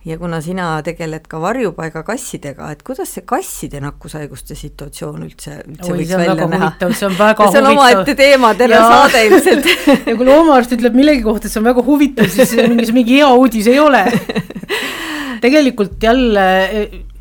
ja 0.09 0.19
kuna 0.19 0.41
sina 0.45 0.69
tegeled 0.85 1.27
ka 1.29 1.41
varjupaiga 1.43 2.03
kassidega, 2.07 2.71
et 2.73 2.85
kuidas 2.87 3.11
see 3.17 3.25
kasside 3.29 3.81
nakkushaiguste 3.83 4.57
situatsioon 4.59 5.25
üldse, 5.27 5.59
üldse 5.65 5.93
Oi, 5.93 6.03
võiks 6.03 6.15
välja 6.21 6.49
näha? 6.53 6.71
see 6.93 7.09
on 7.09 7.19
väga 7.19 7.49
see 7.51 7.63
on 7.63 7.71
omaette 7.73 8.15
teema, 8.19 8.53
terve 8.59 8.81
saade 8.85 9.25
ilmselt. 9.29 9.69
Ja 10.09 10.15
kui 10.17 10.29
loomaarst 10.29 10.73
ütleb 10.77 10.97
millegi 10.97 11.25
kohta, 11.25 11.49
et 11.49 11.53
see 11.53 11.61
on 11.61 11.69
väga 11.69 11.85
huvitav, 11.85 12.29
siis 12.33 12.55
mingi, 12.61 12.89
mingi 12.97 13.19
hea 13.19 13.29
uudis 13.35 13.69
ei 13.71 13.81
ole. 13.83 14.05
Tegelikult 15.45 16.03
jälle 16.03 16.47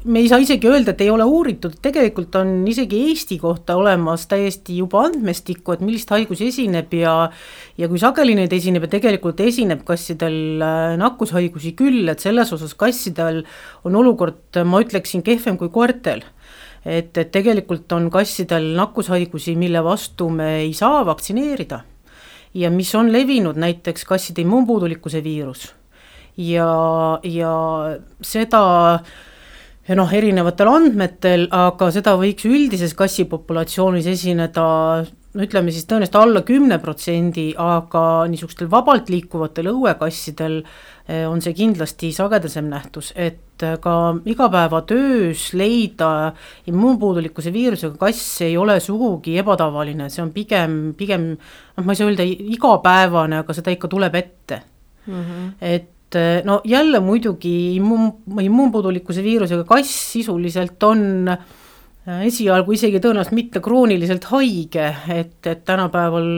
me 0.08 0.22
ei 0.24 0.30
saa 0.32 0.40
isegi 0.42 0.70
öelda, 0.70 0.94
et 0.94 1.02
ei 1.04 1.10
ole 1.12 1.26
uuritud, 1.28 1.76
tegelikult 1.84 2.36
on 2.40 2.62
isegi 2.70 3.00
Eesti 3.10 3.38
kohta 3.42 3.76
olemas 3.80 4.26
täiesti 4.32 4.78
juba 4.80 5.04
andmestikku, 5.08 5.76
et 5.76 5.84
millist 5.84 6.12
haigusi 6.14 6.48
esineb 6.52 6.94
ja 6.98 7.16
ja 7.78 7.90
kui 7.90 8.00
sageli 8.02 8.36
neid 8.38 8.54
esineb 8.56 8.88
ja 8.88 8.92
tegelikult 8.96 9.42
esineb 9.44 9.84
kassidel 9.88 10.64
äh, 10.64 10.96
nakkushaigusi 11.00 11.74
küll, 11.78 12.08
et 12.12 12.24
selles 12.24 12.54
osas 12.56 12.74
kassidel 12.80 13.44
on 13.86 14.00
olukord, 14.00 14.62
ma 14.66 14.82
ütleksin, 14.84 15.24
kehvem 15.26 15.60
kui 15.60 15.70
koertel. 15.74 16.24
Et, 16.88 17.12
et 17.20 17.32
tegelikult 17.34 17.92
on 17.92 18.08
kassidel 18.14 18.72
nakkushaigusi, 18.78 19.58
mille 19.60 19.84
vastu 19.84 20.30
me 20.32 20.62
ei 20.62 20.74
saa 20.78 21.04
vaktsineerida. 21.06 21.82
Ja 22.58 22.72
mis 22.72 22.94
on 22.96 23.12
levinud, 23.12 23.60
näiteks 23.60 24.06
kasside 24.08 24.42
immuunpuudulikkuse 24.46 25.20
viirus. 25.24 25.68
Ja, 26.38 27.20
ja 27.26 27.54
seda 28.22 28.62
noh, 29.96 30.12
erinevatel 30.12 30.68
andmetel, 30.68 31.48
aga 31.56 31.88
seda 31.96 32.18
võiks 32.20 32.44
üldises 32.50 32.96
kassipopulatsioonis 32.98 34.10
esineda 34.12 34.68
no 35.38 35.46
ütleme 35.46 35.72
siis 35.74 35.86
tõenäoliselt 35.88 36.18
alla 36.20 36.42
kümne 36.46 36.78
protsendi, 36.82 37.52
aga 37.62 38.02
niisugustel 38.32 38.70
vabalt 38.72 39.12
liikuvatel 39.14 39.70
õuekassidel 39.72 40.58
eh, 40.60 41.26
on 41.30 41.44
see 41.44 41.56
kindlasti 41.58 42.12
sagedasem 42.16 42.70
nähtus, 42.72 43.12
et 43.16 43.66
eh, 43.66 43.76
ka 43.84 43.96
igapäevatöös 44.28 45.50
leida 45.58 46.12
immuunpuudulikkuse 46.72 47.54
viirusega 47.54 48.00
kass 48.02 48.42
ei 48.48 48.58
ole 48.58 48.80
sugugi 48.84 49.38
ebatavaline, 49.42 50.10
see 50.14 50.24
on 50.26 50.34
pigem, 50.36 50.80
pigem 50.98 51.30
noh, 51.36 51.84
ma 51.84 51.94
ei 51.94 52.02
saa 52.02 52.10
öelda 52.10 52.26
igapäevane, 52.28 53.44
aga 53.44 53.58
seda 53.58 53.76
ikka 53.76 53.92
tuleb 53.92 54.18
ette 54.20 54.64
mm. 55.06 55.22
-hmm. 55.22 55.54
et 55.62 55.94
no 56.48 56.62
jälle 56.64 57.00
muidugi 57.04 57.76
immuun, 57.76 58.14
immuunpuudulikkuse 58.42 59.24
viirusega 59.24 59.66
kass 59.68 59.92
sisuliselt 60.14 60.84
on 60.88 61.28
eh, 61.28 62.22
esialgu 62.30 62.78
isegi 62.78 63.02
tõenäoliselt 63.04 63.36
mitte 63.36 63.62
krooniliselt 63.64 64.30
haige, 64.32 64.88
et, 65.12 65.40
et 65.44 65.66
tänapäeval 65.68 66.30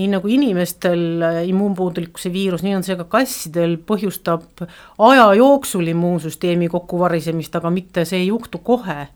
nii 0.00 0.08
nagu 0.14 0.32
inimestel 0.32 1.04
eh, 1.28 1.40
immuunpuudulikkuse 1.52 2.32
viirus, 2.32 2.64
nii 2.64 2.76
on 2.78 2.86
see 2.86 2.96
ka 3.00 3.08
kassidel, 3.18 3.76
põhjustab 3.88 4.64
aja 5.10 5.26
jooksul 5.36 5.92
immuunsüsteemi 5.92 6.70
kokkuvarisemist, 6.72 7.60
aga 7.60 7.74
mitte 7.74 8.06
see 8.08 8.24
ei 8.24 8.30
juhtu 8.32 8.64
kohe 8.64 9.10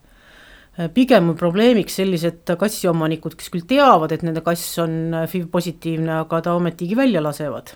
pigem 0.93 1.31
on 1.31 1.37
probleemiks 1.37 1.95
sellised 1.97 2.51
kassiomanikud, 2.59 3.33
kes 3.37 3.49
küll 3.49 3.65
teavad, 3.65 4.11
et 4.13 4.21
nende 4.21 4.43
kass 4.45 4.77
on 4.83 5.15
FIV 5.25 5.47
positiivne, 5.49 6.19
aga 6.21 6.41
ta 6.45 6.53
ometigi 6.53 6.93
välja 6.97 7.23
lasevad. 7.23 7.73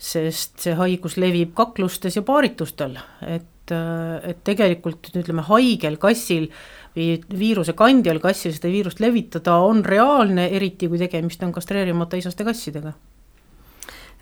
Sest 0.00 0.62
see 0.64 0.74
haigus 0.78 1.18
levib 1.20 1.52
kaklustes 1.56 2.16
ja 2.16 2.22
paaritustel, 2.24 2.96
et, 3.28 3.72
et 3.72 4.38
tegelikult 4.46 5.10
ütleme, 5.12 5.44
haigel 5.50 5.98
kassil 6.00 6.48
või 6.96 7.20
viiruse 7.36 7.74
kandjal 7.78 8.18
kassil 8.22 8.54
seda 8.56 8.72
viirust 8.72 9.02
levitada 9.04 9.58
on 9.62 9.84
reaalne, 9.84 10.48
eriti 10.56 10.88
kui 10.88 10.98
tegemist 10.98 11.44
on 11.44 11.52
kastreerimata 11.52 12.18
isaste 12.18 12.46
kassidega. 12.48 12.94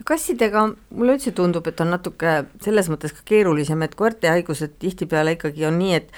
Kassidega 0.07 0.65
mulle 0.95 1.17
üldse 1.17 1.33
tundub, 1.35 1.67
et 1.67 1.81
on 1.83 1.91
natuke 1.91 2.35
selles 2.63 2.91
mõttes 2.91 3.15
ka 3.15 3.25
keerulisem, 3.27 3.81
et 3.83 3.97
koerte 3.99 4.31
haigused 4.31 4.77
tihtipeale 4.83 5.35
ikkagi 5.35 5.67
on 5.67 5.79
nii, 5.79 5.95
et 5.99 6.13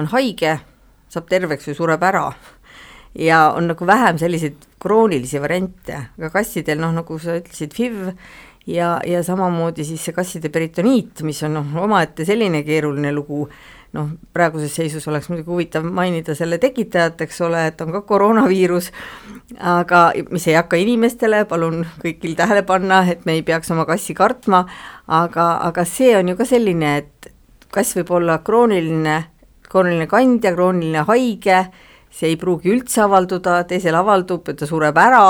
on 0.00 0.08
haige, 0.14 0.54
saab 1.12 1.28
terveks 1.28 1.68
või 1.68 1.76
sureb 1.80 2.06
ära. 2.08 2.30
ja 3.18 3.52
on 3.56 3.66
nagu 3.66 3.86
vähem 3.86 4.18
selliseid 4.20 4.66
kroonilisi 4.80 5.40
variante, 5.40 5.96
aga 6.18 6.30
kassidel 6.30 6.78
noh, 6.78 6.92
nagu 6.94 7.18
sa 7.18 7.38
ütlesid, 7.40 7.72
FIV 7.74 8.12
ja, 8.68 9.00
ja 9.06 9.22
samamoodi 9.24 9.84
siis 9.84 10.04
see 10.04 10.14
kasside 10.16 10.52
peritoniit, 10.52 11.22
mis 11.26 11.40
on 11.46 11.58
noh, 11.58 11.74
omaette 11.84 12.26
selline 12.28 12.62
keeruline 12.66 13.12
lugu. 13.16 13.48
Noh, 13.96 14.10
praeguses 14.36 14.74
seisus 14.76 15.06
oleks 15.08 15.30
muidugi 15.30 15.48
huvitav 15.48 15.86
mainida 15.96 16.34
selle 16.36 16.58
tekitajat, 16.60 17.22
eks 17.24 17.38
ole, 17.46 17.62
et 17.70 17.80
on 17.80 17.88
ka 17.94 18.02
koroonaviirus, 18.04 18.90
aga 19.64 20.02
mis 20.28 20.44
ei 20.50 20.58
hakka 20.58 20.76
inimestele, 20.76 21.46
palun 21.48 21.86
kõigil 22.02 22.34
tähele 22.36 22.66
panna, 22.68 22.98
et 23.08 23.24
me 23.24 23.38
ei 23.38 23.40
peaks 23.48 23.72
oma 23.72 23.86
kassi 23.88 24.12
kartma, 24.18 24.66
aga, 25.08 25.46
aga 25.70 25.86
see 25.88 26.12
on 26.18 26.28
ju 26.28 26.36
ka 26.36 26.44
selline, 26.50 26.92
et 27.00 27.30
kass 27.72 27.96
võib 27.96 28.12
olla 28.20 28.36
krooniline, 28.44 29.16
krooniline 29.72 30.10
kandja, 30.12 30.52
krooniline 30.52 31.08
haige, 31.08 31.62
see 32.10 32.32
ei 32.32 32.36
pruugi 32.40 32.72
üldse 32.72 33.02
avalduda, 33.04 33.60
teisel 33.68 33.96
avaldub 33.98 34.48
ja 34.48 34.56
ta 34.58 34.68
sureb 34.68 34.96
ära 34.98 35.24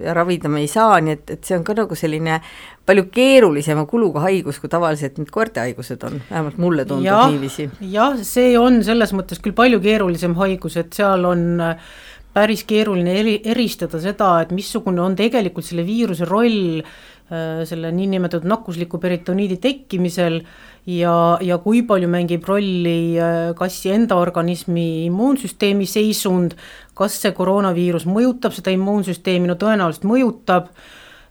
ja 0.00 0.14
ravida 0.16 0.50
me 0.50 0.64
ei 0.64 0.70
saa, 0.70 0.98
nii 1.00 1.14
et, 1.14 1.34
et 1.36 1.44
see 1.46 1.56
on 1.56 1.64
ka 1.66 1.76
nagu 1.78 1.96
selline 1.98 2.40
palju 2.84 3.06
keerulisema 3.14 3.86
kuluga 3.90 4.24
haigus, 4.26 4.58
kui 4.60 4.72
tavaliselt 4.72 5.20
need 5.20 5.30
koerte 5.34 5.62
haigused 5.62 6.02
on, 6.08 6.18
vähemalt 6.30 6.58
mulle 6.60 6.84
tundub 6.88 7.06
ja, 7.06 7.22
niiviisi. 7.30 7.68
jah, 7.94 8.18
see 8.26 8.58
on 8.60 8.82
selles 8.86 9.14
mõttes 9.16 9.40
küll 9.44 9.56
palju 9.56 9.80
keerulisem 9.84 10.34
haigus, 10.40 10.76
et 10.82 10.92
seal 10.96 11.24
on 11.30 11.46
äh, 11.62 11.88
päris 12.34 12.64
keeruline 12.66 13.14
eri, 13.20 13.38
eristada 13.54 14.02
seda, 14.02 14.36
et 14.42 14.52
missugune 14.52 15.02
on 15.04 15.14
tegelikult 15.16 15.66
selle 15.68 15.86
viiruse 15.86 16.26
roll 16.28 16.82
äh, 16.82 16.94
selle 17.24 17.88
niinimetatud 17.96 18.44
nakkusliku 18.46 18.98
peritoniidi 19.00 19.56
tekkimisel 19.56 20.42
ja, 20.86 21.14
ja 21.40 21.58
kui 21.62 21.82
palju 21.86 22.08
mängib 22.12 22.44
rolli 22.48 23.16
äh, 23.20 23.52
kassi 23.56 23.92
enda 23.94 24.18
organismi 24.20 25.06
immuunsüsteemi 25.08 25.86
seisund, 25.88 26.56
kas 26.96 27.16
see 27.22 27.32
koroonaviirus 27.36 28.06
mõjutab 28.10 28.54
seda 28.56 28.74
immuunsüsteemi, 28.74 29.48
no 29.50 29.58
tõenäoliselt 29.60 30.06
mõjutab. 30.08 30.70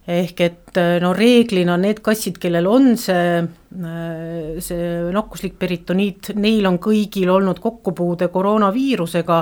Ehk 0.04 0.40
et 0.44 0.76
äh, 0.76 0.98
no 1.00 1.14
reeglina 1.16 1.78
need 1.80 2.02
kassid, 2.04 2.36
kellel 2.42 2.66
on 2.68 2.90
see, 3.00 3.38
äh, 3.40 4.58
see 4.60 4.90
nakkuslik 5.14 5.56
peritoniit, 5.60 6.34
neil 6.36 6.68
on 6.68 6.76
kõigil 6.82 7.30
olnud 7.32 7.62
kokkupuude 7.62 8.28
koroonaviirusega, 8.34 9.38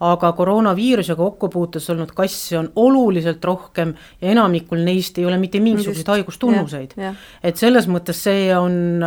aga 0.00 0.32
koroonaviirusega 0.32 1.18
kokkupuutes 1.20 1.90
olnud 1.92 2.12
kasse 2.16 2.58
on 2.58 2.70
oluliselt 2.76 3.44
rohkem 3.44 3.94
ja 4.20 4.32
enamikul 4.32 4.80
neist 4.84 5.18
ei 5.18 5.26
ole 5.28 5.38
mitte 5.38 5.60
mingisuguseid 5.60 6.08
haigustunnuseid. 6.08 6.94
et 7.44 7.56
selles 7.56 7.88
mõttes 7.88 8.22
see 8.24 8.48
on, 8.56 9.02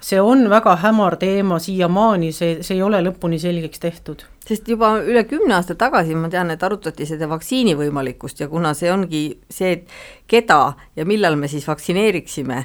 see 0.00 0.20
on 0.20 0.48
väga 0.50 0.76
hämar 0.82 1.16
teema 1.22 1.58
siiamaani, 1.62 2.32
see, 2.32 2.56
see 2.66 2.78
ei 2.78 2.82
ole 2.82 3.02
lõpuni 3.06 3.38
selgeks 3.38 3.82
tehtud. 3.82 4.26
Sest 4.44 4.68
juba 4.68 4.96
üle 5.00 5.22
kümne 5.24 5.54
aasta 5.56 5.76
tagasi 5.78 6.16
ma 6.18 6.28
tean, 6.28 6.50
et 6.52 6.62
arutati 6.62 7.06
seda 7.08 7.28
vaktsiini 7.30 7.76
võimalikkust 7.78 8.42
ja 8.42 8.50
kuna 8.50 8.74
see 8.76 8.90
ongi 8.92 9.24
see, 9.48 9.78
et 9.78 9.94
keda 10.28 10.74
ja 10.96 11.06
millal 11.08 11.38
me 11.40 11.48
siis 11.48 11.64
vaktsineeriksime, 11.68 12.64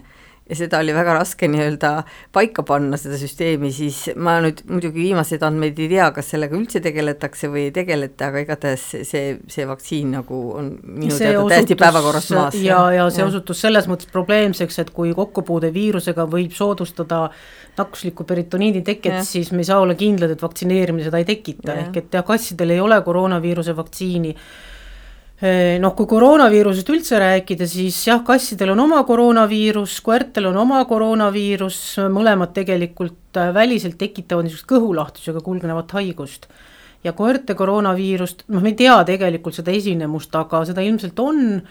ja 0.50 0.58
seda 0.58 0.79
oli 0.82 0.94
väga 0.96 1.13
raske 1.20 1.48
nii-öelda 1.51 1.91
paika 2.34 2.63
panna, 2.65 2.98
seda 2.98 3.20
süsteemi, 3.22 3.70
siis 3.74 4.01
ma 4.18 4.39
nüüd 4.44 4.63
muidugi 4.70 5.03
viimaseid 5.03 5.44
andmeid 5.46 5.77
ei 5.79 5.89
tea, 5.91 6.08
kas 6.15 6.32
sellega 6.34 6.58
üldse 6.58 6.82
tegeletakse 6.84 7.51
või 7.53 7.68
ei 7.68 7.74
tegeleta, 7.75 8.32
aga 8.32 8.44
igatahes 8.46 8.86
see, 9.08 9.38
see 9.51 9.68
vaktsiin 9.70 10.15
nagu 10.18 10.39
on 10.58 10.72
minu 10.84 11.13
see 11.13 11.29
teada 11.29 11.46
täiesti 11.53 11.77
päevakorrast 11.79 12.34
maas. 12.38 12.58
ja, 12.63 12.82
ja 12.96 13.08
see 13.13 13.24
ja. 13.24 13.29
osutus 13.29 13.62
selles 13.65 13.89
mõttes 13.91 14.10
probleemseks, 14.12 14.79
et 14.84 14.94
kui 14.96 15.13
kokkupuude 15.18 15.70
viirusega 15.75 16.25
võib 16.29 16.55
soodustada 16.57 17.27
nakkusliku 17.77 18.25
peritoniidi 18.27 18.81
teket, 18.88 19.22
siis 19.27 19.53
me 19.53 19.64
ei 19.64 19.70
saa 19.70 19.79
olla 19.83 19.96
kindlad, 20.00 20.33
et 20.33 20.42
vaktsineerimine 20.42 21.05
seda 21.05 21.22
ei 21.22 21.29
tekita, 21.29 21.77
ehk 21.85 22.01
et 22.01 22.18
jah, 22.20 22.25
kassidel 22.27 22.74
ei 22.75 22.81
ole 22.83 22.98
koroonaviiruse 23.05 23.75
vaktsiini 23.77 24.33
noh, 25.80 25.94
kui 25.96 26.08
koroonaviirusest 26.10 26.90
üldse 26.92 27.20
rääkida, 27.22 27.68
siis 27.70 28.00
jah, 28.08 28.24
kassidel 28.28 28.74
on 28.74 28.82
oma 28.84 29.04
koroonaviirus, 29.08 30.00
koertel 30.04 30.50
on 30.50 30.58
oma 30.66 30.82
koroonaviirus, 30.90 31.78
mõlemad 32.12 32.52
tegelikult 32.58 33.40
äh, 33.40 33.54
väliselt 33.56 33.96
tekitavad 34.02 34.48
niisugust 34.48 34.68
kõhulahtusega 34.68 35.44
kulgenevat 35.46 35.96
haigust. 35.96 36.50
ja 37.04 37.14
koerte 37.16 37.56
koroonaviirust, 37.56 38.44
noh, 38.52 38.62
me 38.62 38.74
ei 38.74 38.82
tea 38.82 38.98
tegelikult 39.08 39.56
seda 39.56 39.72
esinemust, 39.72 40.36
aga 40.36 40.66
seda 40.68 40.84
ilmselt 40.84 41.20
on 41.24 41.62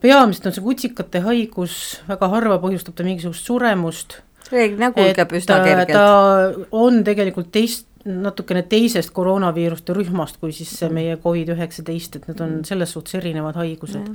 peamiselt 0.00 0.48
on 0.48 0.54
see 0.56 0.64
kutsikate 0.64 1.20
haigus, 1.24 1.74
väga 2.08 2.28
harva 2.32 2.58
põhjustab 2.62 2.96
ta 2.96 3.04
mingisugust 3.04 3.48
suremust. 3.48 4.20
reeglina 4.50 4.90
kulgeb 4.92 5.32
üsna 5.36 5.60
kergelt. 5.64 5.92
ta 5.92 6.68
on 6.72 7.04
tegelikult 7.04 7.50
teist 7.52 7.86
natukene 8.04 8.62
teisest 8.68 9.10
koroonaviiruste 9.12 9.92
rühmast 9.96 10.38
kui 10.40 10.54
siis 10.56 10.70
see 10.78 10.88
meie 10.92 11.18
Covid-19, 11.20 12.16
et 12.16 12.28
need 12.30 12.40
on 12.40 12.54
mm. 12.54 12.64
selles 12.68 12.94
suhtes 12.96 13.18
erinevad 13.18 13.58
haigused. 13.60 14.08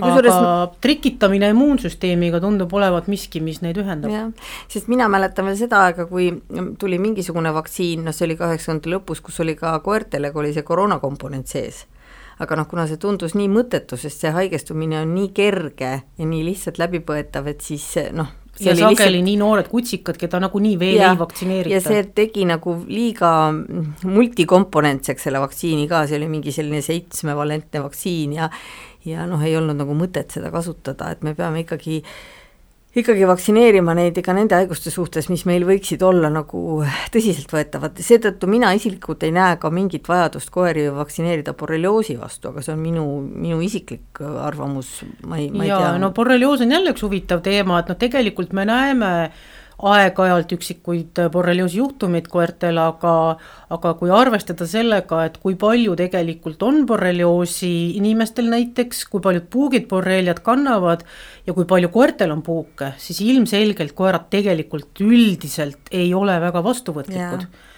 aga 0.00 0.16
res... 0.26 0.38
trikitamine 0.82 1.52
immuunsüsteemiga 1.54 2.40
tundub 2.42 2.74
olevat 2.74 3.06
miski, 3.12 3.40
mis 3.44 3.62
neid 3.62 3.78
ühendab. 3.78 4.34
sest 4.72 4.90
mina 4.90 5.08
mäletan 5.12 5.46
veel 5.46 5.60
seda 5.60 5.84
aega, 5.86 6.08
kui 6.10 6.32
tuli 6.78 6.98
mingisugune 6.98 7.54
vaktsiin, 7.54 8.02
noh 8.06 8.16
see 8.16 8.26
oli 8.26 8.38
kaheksakümnendate 8.40 8.96
lõpus, 8.96 9.22
kus 9.22 9.40
oli 9.44 9.54
ka 9.58 9.76
koertele, 9.84 10.32
kui 10.34 10.46
oli 10.46 10.54
see 10.56 10.66
koroonakomponent 10.66 11.46
sees 11.46 11.84
aga 12.42 12.56
noh, 12.58 12.66
kuna 12.66 12.88
see 12.90 12.98
tundus 12.98 13.36
nii 13.38 13.46
mõttetu, 13.52 13.94
sest 14.00 14.24
see 14.24 14.32
haigestumine 14.34 14.98
on 15.04 15.12
nii 15.14 15.30
kerge 15.36 15.92
ja 16.02 16.26
nii 16.26 16.42
lihtsalt 16.48 16.80
läbipõetav, 16.82 17.46
et 17.52 17.62
siis 17.62 17.84
noh, 18.16 18.32
ja 18.70 18.76
sageli 18.76 18.90
lihtsalt... 18.94 19.24
nii 19.28 19.36
noored 19.40 19.70
kutsikad, 19.72 20.18
keda 20.20 20.40
nagunii 20.42 20.76
veel 20.80 21.00
ja, 21.00 21.12
ei 21.12 21.20
vaktsineerita. 21.20 21.74
ja 21.74 21.80
see 21.84 22.04
tegi 22.16 22.46
nagu 22.48 22.76
liiga 22.88 23.32
multikomponentseks 24.04 25.28
selle 25.28 25.42
vaktsiini 25.42 25.88
ka, 25.90 26.04
see 26.10 26.20
oli 26.20 26.30
mingi 26.32 26.54
selline 26.54 26.82
seitsmevalentne 26.84 27.82
vaktsiin 27.84 28.38
ja 28.40 28.50
ja 29.06 29.26
noh, 29.26 29.40
ei 29.42 29.56
olnud 29.58 29.74
nagu 29.74 29.96
mõtet 29.98 30.30
seda 30.30 30.52
kasutada, 30.54 31.10
et 31.10 31.24
me 31.26 31.34
peame 31.34 31.64
ikkagi 31.64 32.02
äh, 32.04 32.41
ikkagi 32.92 33.24
vaktsineerima 33.28 33.94
neid 33.96 34.18
ka 34.24 34.34
nende 34.36 34.56
haiguste 34.58 34.92
suhtes, 34.92 35.30
mis 35.32 35.46
meil 35.48 35.64
võiksid 35.68 36.02
olla 36.04 36.28
nagu 36.32 36.82
tõsiseltvõetavad, 37.14 38.02
seetõttu 38.04 38.50
mina 38.50 38.74
isiklikult 38.76 39.24
ei 39.24 39.32
näe 39.32 39.56
ka 39.62 39.70
mingit 39.72 40.08
vajadust 40.10 40.52
koeri 40.52 40.88
vaktsineerida 40.92 41.56
borrelioosi 41.56 42.18
vastu, 42.20 42.52
aga 42.52 42.64
see 42.64 42.74
on 42.74 42.82
minu, 42.84 43.06
minu 43.32 43.62
isiklik 43.64 44.20
arvamus, 44.20 44.98
ma 45.24 45.40
ei, 45.40 45.48
ma 45.54 45.64
ei 45.64 45.72
ja, 45.72 45.80
tea. 45.80 45.96
no 46.02 46.12
borrelioos 46.16 46.64
on 46.66 46.76
jälle 46.76 46.92
üks 46.92 47.06
huvitav 47.06 47.40
teema, 47.44 47.80
et 47.80 47.92
noh, 47.92 48.00
tegelikult 48.00 48.52
me 48.56 48.68
näeme 48.68 49.12
aeg-ajalt 49.82 50.52
üksikuid 50.56 51.18
borrelioosi 51.32 51.80
juhtumeid 51.80 52.28
koertel, 52.30 52.78
aga 52.78 53.14
aga 53.72 53.94
kui 53.98 54.12
arvestada 54.14 54.66
sellega, 54.68 55.24
et 55.26 55.38
kui 55.42 55.56
palju 55.58 55.96
tegelikult 55.98 56.62
on 56.62 56.84
borrelioosi 56.86 57.72
inimestel 57.98 58.50
näiteks, 58.52 59.06
kui 59.10 59.24
paljud 59.24 59.48
puugid 59.50 59.88
borreeliat 59.90 60.42
kannavad 60.46 61.02
ja 61.46 61.56
kui 61.56 61.66
palju 61.68 61.90
koertel 61.94 62.34
on 62.34 62.44
puuke, 62.46 62.92
siis 63.02 63.20
ilmselgelt 63.26 63.96
koerad 63.98 64.30
tegelikult 64.30 65.02
üldiselt 65.02 65.90
ei 65.90 66.14
ole 66.14 66.38
väga 66.40 66.64
vastuvõtlikud. 66.64 67.46
Yeah 67.46 67.70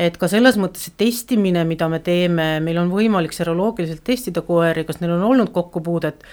et 0.00 0.16
ka 0.20 0.28
selles 0.30 0.56
mõttes 0.60 0.86
see 0.86 0.94
testimine, 1.00 1.64
mida 1.68 1.88
me 1.90 2.00
teeme, 2.04 2.54
meil 2.64 2.78
on 2.80 2.92
võimalik 2.92 3.34
seroloogiliselt 3.36 4.02
testida 4.06 4.42
koeri, 4.46 4.86
kas 4.88 5.00
neil 5.02 5.16
on 5.18 5.26
olnud 5.32 5.52
kokkupuudet 5.54 6.24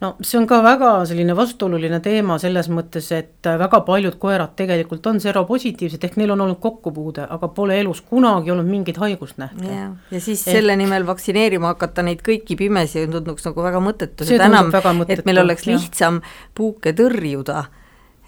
no 0.00 0.10
see 0.24 0.38
on 0.40 0.46
ka 0.48 0.60
väga 0.64 0.90
selline 1.08 1.34
vastuoluline 1.36 2.00
teema 2.04 2.38
selles 2.40 2.70
mõttes, 2.72 3.10
et 3.16 3.48
väga 3.60 3.82
paljud 3.86 4.16
koerad 4.20 4.54
tegelikult 4.58 5.06
on 5.10 5.20
seropositiivsed, 5.22 6.04
ehk 6.06 6.16
neil 6.20 6.32
on 6.34 6.44
olnud 6.46 6.60
kokkupuude, 6.62 7.26
aga 7.36 7.50
pole 7.56 7.76
elus 7.82 8.00
kunagi 8.08 8.54
olnud 8.54 8.68
mingit 8.68 9.00
haigust 9.02 9.40
nähta. 9.42 9.66
ja, 9.66 9.90
ja 10.10 10.20
siis 10.20 10.46
et, 10.46 10.54
selle 10.56 10.76
nimel 10.80 11.06
vaktsineerima 11.08 11.74
hakata 11.74 12.04
neid 12.06 12.24
kõiki 12.26 12.56
pimesi 12.60 13.06
tunduks 13.10 13.46
nagu 13.50 13.66
väga 13.66 13.84
mõttetu, 13.84 14.28
seda 14.28 14.48
enam, 14.48 14.72
et 15.08 15.24
meil 15.28 15.44
oleks 15.44 15.68
lihtsam 15.68 16.22
puuke 16.56 16.94
tõrjuda. 16.96 17.66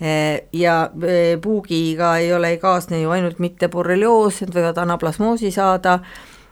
Eh, 0.03 0.49
ja 0.59 0.89
eh, 1.07 1.37
puugiga 1.39 2.17
ei 2.19 2.33
ole, 2.35 2.57
ei 2.57 2.57
kaasne 2.59 2.99
ju 2.99 3.13
ainult 3.15 3.39
mitte 3.39 3.69
borrelioos, 3.71 4.41
nad 4.43 4.57
võivad 4.57 4.81
anaplasmoosi 4.83 5.53
saada, 5.55 6.01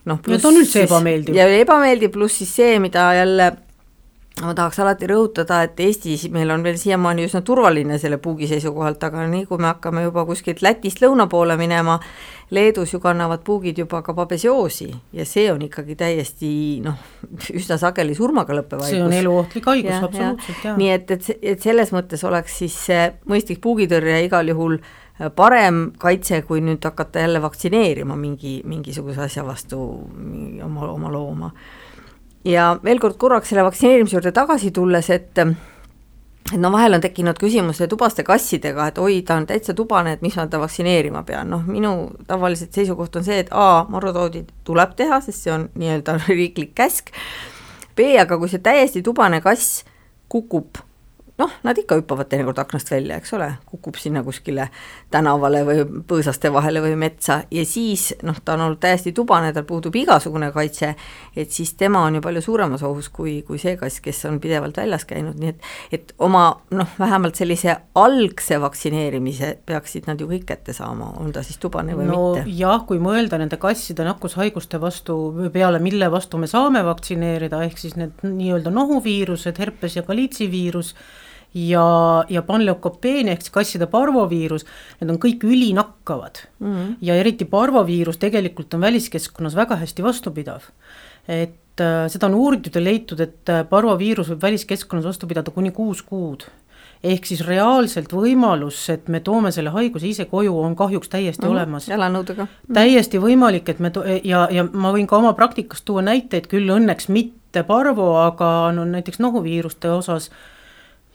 noh 0.06 0.20
ja 0.30 0.38
ta 0.38 0.52
on 0.52 0.60
üldse 0.60 0.84
ebameeldiv. 0.84 1.34
ja 1.34 1.48
ebameeldiv, 1.58 2.12
pluss 2.14 2.38
siis 2.38 2.52
see, 2.60 2.76
mida 2.78 3.08
jälle 3.18 3.48
ma 4.40 4.54
tahaks 4.56 4.78
alati 4.80 5.08
rõhutada, 5.10 5.60
et 5.66 5.80
Eestis 5.84 6.24
meil 6.32 6.50
on 6.54 6.62
veel 6.64 6.78
siiamaani 6.80 7.26
üsna 7.26 7.42
turvaline 7.44 7.98
selle 8.00 8.16
puugi 8.22 8.48
seisukohalt, 8.48 9.02
aga 9.04 9.26
nii 9.28 9.44
kui 9.48 9.60
me 9.60 9.68
hakkame 9.68 10.04
juba 10.06 10.24
kuskilt 10.28 10.62
Lätist 10.64 11.02
lõuna 11.02 11.26
poole 11.30 11.56
minema, 11.60 11.98
Leedus 12.50 12.94
ju 12.94 12.98
kannavad 13.02 13.44
puugid 13.46 13.78
juba 13.78 14.00
ka 14.02 14.14
babesioosi 14.16 14.88
ja 15.14 15.26
see 15.28 15.44
on 15.52 15.60
ikkagi 15.66 15.94
täiesti 15.98 16.52
noh, 16.82 16.96
üsna 17.54 17.76
sageli 17.78 18.16
surmaga 18.18 18.56
lõppev 18.56 18.86
haigus. 18.86 18.96
see 18.96 19.04
on 19.04 19.18
eluohtlik 19.18 19.68
haigus, 19.70 20.00
absoluutselt, 20.08 20.64
jaa. 20.64 20.78
nii 20.80 20.90
et, 20.94 21.12
et, 21.14 21.30
et 21.54 21.68
selles 21.68 21.92
mõttes 21.94 22.24
oleks 22.26 22.58
siis 22.62 22.80
see 22.88 23.04
mõistlik 23.30 23.60
puugitõrje 23.62 24.24
igal 24.26 24.50
juhul 24.50 24.80
parem 25.36 25.90
kaitse, 26.00 26.40
kui 26.48 26.62
nüüd 26.64 26.84
hakata 26.84 27.26
jälle 27.26 27.42
vaktsineerima 27.44 28.16
mingi, 28.16 28.60
mingisuguse 28.64 29.20
asja 29.26 29.44
vastu 29.44 29.82
oma, 30.64 30.88
oma 30.88 31.12
looma 31.12 31.52
ja 32.44 32.70
veel 32.84 33.00
kord 33.00 33.18
korraks 33.20 33.50
selle 33.52 33.64
vaktsineerimise 33.66 34.16
juurde 34.16 34.32
tagasi 34.32 34.70
tulles, 34.70 35.10
et 35.10 35.38
et 36.50 36.58
no 36.58 36.72
vahel 36.72 36.96
on 36.96 37.02
tekkinud 37.04 37.38
küsimus 37.38 37.82
tubaste 37.88 38.24
kassidega, 38.26 38.88
et 38.90 38.98
oi, 38.98 39.20
ta 39.22 39.36
on 39.38 39.46
täitsa 39.46 39.74
tubane, 39.76 40.16
et 40.16 40.22
mis 40.22 40.34
ma 40.36 40.46
teda 40.48 40.62
vaktsineerima 40.64 41.22
pean, 41.28 41.50
noh, 41.52 41.62
minu 41.66 42.10
tavaliselt 42.26 42.74
seisukoht 42.74 43.20
on 43.20 43.26
see, 43.26 43.38
et 43.44 43.52
A, 43.54 43.84
marrotoodi 43.88 44.44
tuleb 44.66 44.96
teha, 44.98 45.20
sest 45.22 45.46
see 45.46 45.54
on 45.54 45.68
nii-öelda 45.78 46.18
riiklik 46.28 46.74
käsk, 46.74 47.12
B, 47.96 48.14
aga 48.18 48.38
kui 48.40 48.50
see 48.50 48.62
täiesti 48.64 49.02
tubane 49.06 49.42
kass 49.44 49.84
kukub 50.30 50.80
noh, 51.40 51.56
nad 51.66 51.78
ikka 51.78 51.98
hüppavad 52.00 52.28
teinekord 52.30 52.58
aknast 52.62 52.90
välja, 52.92 53.18
eks 53.20 53.34
ole, 53.36 53.48
kukub 53.70 53.96
sinna 54.00 54.22
kuskile 54.26 54.68
tänavale 55.10 55.62
või 55.66 55.84
põõsaste 56.08 56.52
vahele 56.52 56.82
või 56.84 56.96
metsa. 57.00 57.40
Ja 57.50 57.64
siis 57.68 58.10
noh, 58.26 58.38
ta 58.44 58.56
on 58.56 58.66
olnud 58.66 58.80
täiesti 58.82 59.14
tubane, 59.16 59.52
tal 59.56 59.66
puudub 59.68 59.96
igasugune 59.96 60.50
kaitse, 60.54 60.94
et 61.36 61.54
siis 61.54 61.74
tema 61.80 62.04
on 62.06 62.18
ju 62.18 62.24
palju 62.24 62.44
suuremas 62.44 62.84
ohus 62.86 63.10
kui, 63.14 63.40
kui 63.46 63.60
see 63.62 63.76
kass, 63.80 64.02
kes 64.04 64.24
on 64.30 64.40
pidevalt 64.42 64.80
väljas 64.80 65.06
käinud, 65.08 65.38
nii 65.40 65.54
et 65.54 65.68
et 65.92 66.12
oma 66.22 66.44
noh, 66.76 66.92
vähemalt 66.98 67.38
sellise 67.38 67.74
algse 67.98 68.58
vaktsineerimise 68.62 69.52
peaksid 69.66 70.08
nad 70.10 70.20
ju 70.20 70.28
kõik 70.30 70.46
kätte 70.48 70.74
saama, 70.76 71.12
on 71.20 71.32
ta 71.34 71.42
siis 71.46 71.58
tubane 71.62 71.96
või 71.98 72.08
no, 72.10 72.20
mitte. 72.34 72.50
jah, 72.58 72.84
kui 72.88 73.00
mõelda 73.02 73.40
nende 73.40 73.58
kasside 73.60 74.06
nakkushaiguste 74.06 74.80
vastu, 74.82 75.16
peale 75.54 75.80
mille 75.82 76.10
vastu 76.12 76.40
me 76.40 76.50
saame 76.50 76.82
vaktsineerida, 76.86 77.62
ehk 77.66 77.80
siis 77.80 77.96
need 78.00 78.24
nii-öelda 78.26 78.72
nohuviirused, 78.74 79.58
herpes 79.60 79.98
ja 79.98 80.04
galiitsiviirus, 80.06 80.94
ja, 81.54 82.24
ja 82.28 82.42
panleukopeenia 82.46 83.34
ehk 83.34 83.44
siis 83.44 83.54
kasside 83.54 83.88
parvoviirus, 83.90 84.66
need 85.00 85.10
on 85.10 85.18
kõik 85.22 85.44
ülinakkavad 85.46 86.44
mm. 86.58 86.74
-hmm. 86.74 86.94
ja 87.00 87.16
eriti 87.18 87.44
parvoviirus 87.44 88.18
tegelikult 88.18 88.74
on 88.74 88.80
väliskeskkonnas 88.80 89.56
väga 89.56 89.76
hästi 89.76 90.02
vastupidav. 90.02 90.62
et 91.28 91.80
äh, 91.80 92.08
seda 92.08 92.26
on 92.26 92.34
uuritud 92.34 92.74
ja 92.74 92.84
leitud, 92.84 93.20
et 93.20 93.48
äh, 93.48 93.64
parvoviirus 93.68 94.30
võib 94.30 94.42
väliskeskkonnas 94.42 95.04
vastu 95.04 95.26
pidada 95.26 95.50
kuni 95.50 95.70
kuus 95.70 96.02
kuud 96.02 96.46
ehk 97.04 97.26
siis 97.26 97.40
reaalselt 97.46 98.12
võimalus, 98.12 98.82
et 98.92 99.08
me 99.08 99.20
toome 99.24 99.52
selle 99.52 99.70
haiguse 99.70 100.08
ise 100.08 100.24
koju, 100.24 100.52
on 100.60 100.76
kahjuks 100.76 101.08
täiesti 101.08 101.42
mm 101.42 101.48
-hmm. 101.48 101.52
olemas. 101.52 101.88
jalanõudega 101.88 102.44
mm. 102.44 102.48
-hmm. 102.48 102.74
täiesti 102.74 103.18
võimalik, 103.18 103.68
et 103.68 103.78
me 103.78 103.90
to-, 103.90 104.04
ja, 104.24 104.48
ja 104.50 104.64
ma 104.72 104.92
võin 104.92 105.06
ka 105.06 105.16
oma 105.16 105.32
praktikast 105.32 105.84
tuua 105.84 106.02
näiteid, 106.02 106.46
küll 106.46 106.68
õnneks 106.68 107.08
mitte 107.08 107.62
parvo, 107.62 108.16
aga 108.16 108.72
no 108.72 108.84
näiteks 108.84 109.18
nohuviiruste 109.18 109.90
osas 109.90 110.30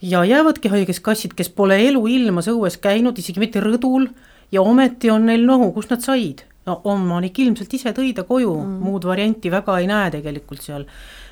ja 0.01 0.23
jäävadki 0.25 0.69
haigeks 0.71 0.99
kassid, 0.99 1.35
kes 1.35 1.49
pole 1.49 1.77
eluilmas 1.87 2.49
õues 2.51 2.77
käinud, 2.81 3.17
isegi 3.17 3.39
mitte 3.39 3.63
rõdul, 3.63 4.09
ja 4.51 4.61
ometi 4.61 5.09
on 5.11 5.25
neil 5.29 5.45
nohu, 5.45 5.71
kust 5.75 5.93
nad 5.93 6.03
said? 6.03 6.45
no 6.65 6.79
omanik 6.89 7.37
ilmselt 7.43 7.73
ise 7.77 7.91
tõi 7.93 8.07
ta 8.17 8.23
koju 8.25 8.49
mm., 8.57 8.77
muud 8.81 9.03
varianti 9.05 9.51
väga 9.53 9.75
ei 9.81 9.89
näe 9.89 10.07
tegelikult 10.15 10.63
seal. 10.65 10.87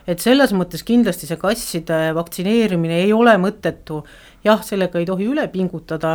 et 0.06 0.22
selles 0.22 0.52
mõttes 0.54 0.84
kindlasti 0.86 1.26
see 1.30 1.40
kasside 1.42 2.12
vaktsineerimine 2.14 3.00
ei 3.06 3.14
ole 3.14 3.34
mõttetu, 3.42 4.04
jah, 4.46 4.62
sellega 4.62 5.00
ei 5.00 5.08
tohi 5.10 5.26
üle 5.32 5.48
pingutada, 5.50 6.14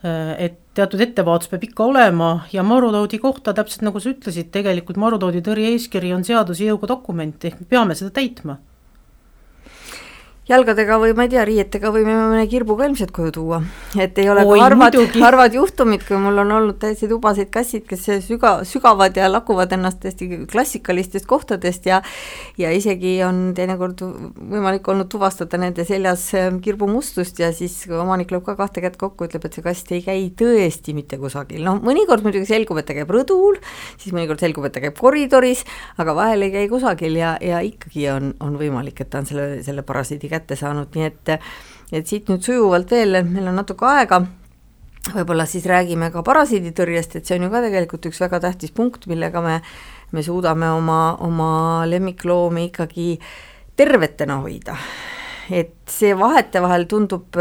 äh, 0.00 0.32
et 0.46 0.56
teatud 0.78 1.02
ettevaatus 1.04 1.50
peab 1.52 1.66
ikka 1.68 1.90
olema 1.90 2.30
ja 2.52 2.62
marutoodi 2.62 3.18
kohta, 3.20 3.52
täpselt 3.52 3.84
nagu 3.84 4.00
sa 4.00 4.14
ütlesid, 4.14 4.48
tegelikult 4.54 4.96
marutoodi 4.96 5.44
tõrje 5.44 5.74
eeskiri 5.74 6.14
on 6.16 6.24
seaduse 6.24 6.70
jõuga 6.70 6.88
dokument, 6.94 7.44
ehk 7.44 7.60
me 7.60 7.68
peame 7.68 7.98
seda 7.98 8.14
täitma 8.16 8.56
jalgadega 10.48 10.96
või 11.00 11.12
ma 11.16 11.26
ei 11.26 11.32
tea, 11.32 11.44
riietega 11.44 11.90
võime 11.92 12.14
mõne 12.16 12.46
kirbu 12.48 12.76
ka 12.78 12.86
ilmselt 12.88 13.12
koju 13.14 13.32
tuua. 13.36 13.60
et 14.00 14.16
ei 14.18 14.28
ole 14.32 14.44
Oi, 14.48 14.60
harvad, 14.62 14.96
harvad 15.20 15.54
juhtumid, 15.54 16.04
kui 16.08 16.16
mul 16.20 16.40
on 16.40 16.52
olnud 16.56 16.78
täiesti 16.80 17.08
tubaseid 17.10 17.50
kassid, 17.52 17.84
kes 17.88 18.06
süga, 18.24 18.54
sügavad 18.68 19.16
ja 19.16 19.28
lakuvad 19.28 19.72
ennast 19.76 20.00
täiesti 20.00 20.28
klassikalistest 20.48 21.28
kohtadest 21.28 21.86
ja 21.86 22.00
ja 22.58 22.72
isegi 22.72 23.18
on 23.26 23.52
teinekord 23.56 24.00
võimalik 24.00 24.88
olnud 24.88 25.10
tuvastada 25.12 25.60
nende 25.60 25.84
seljas 25.88 26.24
ähm, 26.38 26.62
kirbumustust 26.64 27.42
ja 27.42 27.52
siis 27.52 27.76
omanik 27.92 28.32
lööb 28.32 28.46
ka 28.48 28.56
kahte 28.56 28.82
kätt 28.84 28.96
kokku, 29.00 29.28
ütleb, 29.28 29.44
et 29.44 29.58
see 29.58 29.66
kast 29.66 29.92
ei 29.92 30.00
käi 30.04 30.26
tõesti 30.38 30.96
mitte 30.96 31.20
kusagil, 31.20 31.60
noh 31.66 31.82
mõnikord 31.84 32.24
muidugi 32.24 32.48
selgub, 32.48 32.80
et 32.80 32.88
ta 32.88 32.96
käib 32.96 33.12
rõdul, 33.12 33.60
siis 34.00 34.16
mõnikord 34.16 34.40
selgub, 34.40 34.64
et 34.68 34.76
ta 34.76 34.84
käib 34.84 34.96
koridoris, 34.96 35.66
aga 36.00 36.16
vahel 36.16 36.48
ei 36.48 36.54
käi 36.56 36.66
kusagil 36.72 37.20
ja, 37.20 37.36
ja 37.44 37.60
ikkagi 37.64 38.08
on, 38.14 38.32
on 38.44 38.56
võimalik, 38.60 39.04
et 39.04 39.12
ta 39.12 39.20
on 39.20 39.28
selle, 39.28 39.48
selle 39.66 39.84
parasiidi 39.86 40.30
kätte 40.30 40.37
kätte 40.38 40.58
saanud, 40.58 40.94
nii 40.94 41.10
et 41.10 41.36
et 41.92 42.06
siit 42.06 42.28
nüüd 42.28 42.44
sujuvalt 42.44 42.90
veel, 42.92 43.22
meil 43.24 43.48
on 43.48 43.56
natuke 43.62 43.86
aega, 43.88 44.20
võib-olla 45.14 45.46
siis 45.48 45.66
räägime 45.68 46.10
ka 46.12 46.22
parasiiditõrjest, 46.26 47.16
et 47.16 47.28
see 47.28 47.38
on 47.38 47.46
ju 47.46 47.52
ka 47.52 47.62
tegelikult 47.64 48.08
üks 48.10 48.20
väga 48.20 48.42
tähtis 48.44 48.74
punkt, 48.76 49.06
millega 49.08 49.42
me, 49.44 49.60
me 50.12 50.24
suudame 50.24 50.68
oma, 50.74 51.00
oma 51.24 51.50
lemmikloomi 51.88 52.68
ikkagi 52.68 53.14
tervetena 53.78 54.40
hoida. 54.44 54.76
et 55.48 55.88
see 55.88 56.12
vahetevahel 56.12 56.84
tundub 56.84 57.38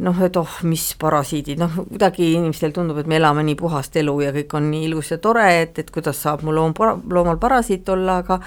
noh, 0.00 0.18
et 0.24 0.36
oh, 0.36 0.58
mis 0.68 0.82
parasiidid, 1.00 1.60
noh 1.60 1.72
kuidagi 1.78 2.34
inimestel 2.34 2.72
tundub, 2.76 3.00
et 3.00 3.08
me 3.08 3.16
elame 3.16 3.44
nii 3.46 3.56
puhast 3.56 3.96
elu 4.00 4.14
ja 4.24 4.34
kõik 4.34 4.54
on 4.56 4.68
nii 4.72 4.86
ilus 4.88 5.12
ja 5.14 5.18
tore, 5.22 5.46
et, 5.62 5.78
et 5.80 5.90
kuidas 5.92 6.20
saab 6.20 6.44
mu 6.46 6.54
loom, 6.56 6.74
loomal 7.08 7.40
parasiit 7.40 7.88
olla, 7.92 8.20
aga 8.24 8.40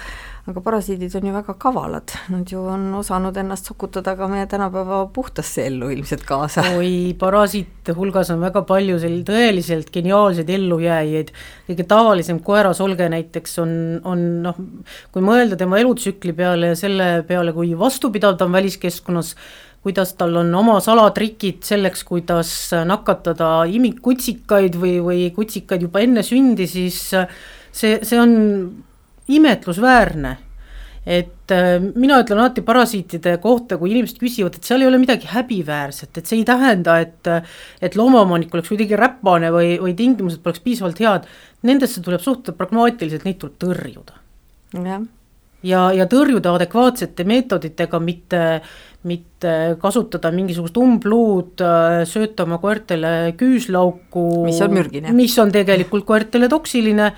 aga 0.44 0.60
parasiidid 0.60 1.14
on 1.16 1.26
ju 1.28 1.32
väga 1.32 1.54
kavalad, 1.56 2.12
nad 2.28 2.50
ju 2.52 2.60
on 2.68 2.90
osanud 2.98 3.36
ennast 3.40 3.70
sokutada 3.70 4.12
ka 4.18 4.26
meie 4.28 4.44
tänapäeva 4.50 4.98
puhtasse 5.14 5.64
ellu 5.70 5.88
ilmselt 5.94 6.26
kaasa. 6.28 6.66
oi, 6.76 7.14
parasiite 7.18 7.94
hulgas 7.96 8.28
on 8.34 8.44
väga 8.44 8.64
palju 8.68 8.98
sel-, 9.00 9.22
tõeliselt 9.24 9.88
geniaalseid 9.94 10.52
ellujääjaid, 10.58 11.32
kõige 11.70 11.88
tavalisem 11.88 12.42
koerasolge 12.44 13.08
näiteks 13.16 13.58
on, 13.64 13.74
on 14.04 14.28
noh, 14.44 14.60
kui 15.14 15.24
mõelda 15.24 15.56
tema 15.60 15.80
elutsükli 15.80 16.36
peale 16.36 16.74
ja 16.74 16.78
selle 16.78 17.10
peale, 17.28 17.56
kui 17.56 17.72
vastupidav 17.78 18.36
ta 18.36 18.44
on 18.44 18.60
väliskeskkonnas, 18.60 19.34
kuidas 19.84 20.12
tal 20.20 20.36
on 20.44 20.52
oma 20.56 20.76
salatrikid 20.84 21.64
selleks, 21.64 22.04
kuidas 22.04 22.50
nakatada 22.84 23.62
imikkutsikaid 23.64 24.76
või, 24.76 24.98
või 25.04 25.28
kutsikaid 25.32 25.88
juba 25.88 26.04
enne 26.04 26.24
sündi, 26.24 26.68
siis 26.68 27.06
see, 27.08 27.96
see 28.04 28.20
on 28.20 28.34
imetlusväärne. 29.28 30.36
et 31.04 31.52
äh, 31.52 31.82
mina 31.94 32.22
ütlen 32.22 32.38
alati 32.40 32.62
parasiitide 32.64 33.36
kohta, 33.42 33.76
kui 33.76 33.90
inimesed 33.92 34.16
küsivad, 34.16 34.54
et 34.56 34.64
seal 34.64 34.80
ei 34.80 34.88
ole 34.88 34.96
midagi 35.02 35.28
häbiväärset, 35.28 36.16
et 36.16 36.30
see 36.30 36.38
ei 36.40 36.46
tähenda, 36.48 36.96
et 37.04 37.28
et 37.84 37.96
loomaomanik 37.96 38.54
oleks 38.54 38.70
kuidagi 38.72 38.96
räpane 38.96 39.50
või, 39.52 39.74
või 39.82 39.92
tingimused 39.98 40.40
poleks 40.40 40.64
piisavalt 40.64 41.02
head, 41.04 41.28
nendesse 41.62 42.00
tuleb 42.00 42.24
suhtuda 42.24 42.56
pragmaatiliselt, 42.56 43.28
neid 43.28 43.36
tuleb 43.42 43.60
tõrjuda. 43.60 44.16
jah 44.80 45.04
ja, 45.64 45.84
ja 45.96 46.06
tõrjuda 46.10 46.54
adekvaatsete 46.58 47.26
meetoditega, 47.28 48.00
mitte, 48.02 48.42
mitte 49.08 49.54
kasutada 49.82 50.32
mingisugust 50.34 50.76
umbluud, 50.80 51.62
äh, 51.64 52.02
sööta 52.08 52.46
oma 52.46 52.60
koertele 52.62 53.34
küüslauku. 53.40 54.44
mis 54.48 54.60
on 54.64 54.76
mürgine. 54.76 55.12
mis 55.12 55.38
on 55.38 55.52
tegelikult 55.54 56.06
koertele 56.08 56.48
toksiline 56.52 57.12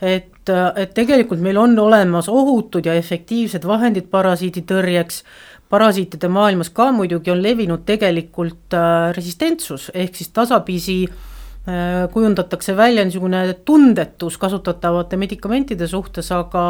et, 0.00 0.50
et 0.76 0.94
tegelikult 0.94 1.40
meil 1.42 1.58
on 1.60 1.78
olemas 1.78 2.28
ohutud 2.28 2.86
ja 2.86 2.94
efektiivsed 2.94 3.64
vahendid 3.66 4.10
parasiiditõrjeks, 4.12 5.22
parasiitide 5.68 6.28
maailmas 6.30 6.70
ka 6.70 6.90
muidugi 6.94 7.32
on 7.32 7.42
levinud 7.42 7.82
tegelikult 7.86 8.74
äh, 8.76 9.10
resistentsus, 9.16 9.90
ehk 9.94 10.14
siis 10.14 10.30
tasapisi 10.34 10.98
äh, 11.06 12.06
kujundatakse 12.12 12.76
välja 12.76 13.04
niisugune 13.04 13.42
tundetus 13.64 14.38
kasutatavate 14.38 15.18
medikamentide 15.18 15.88
suhtes, 15.90 16.30
aga 16.32 16.66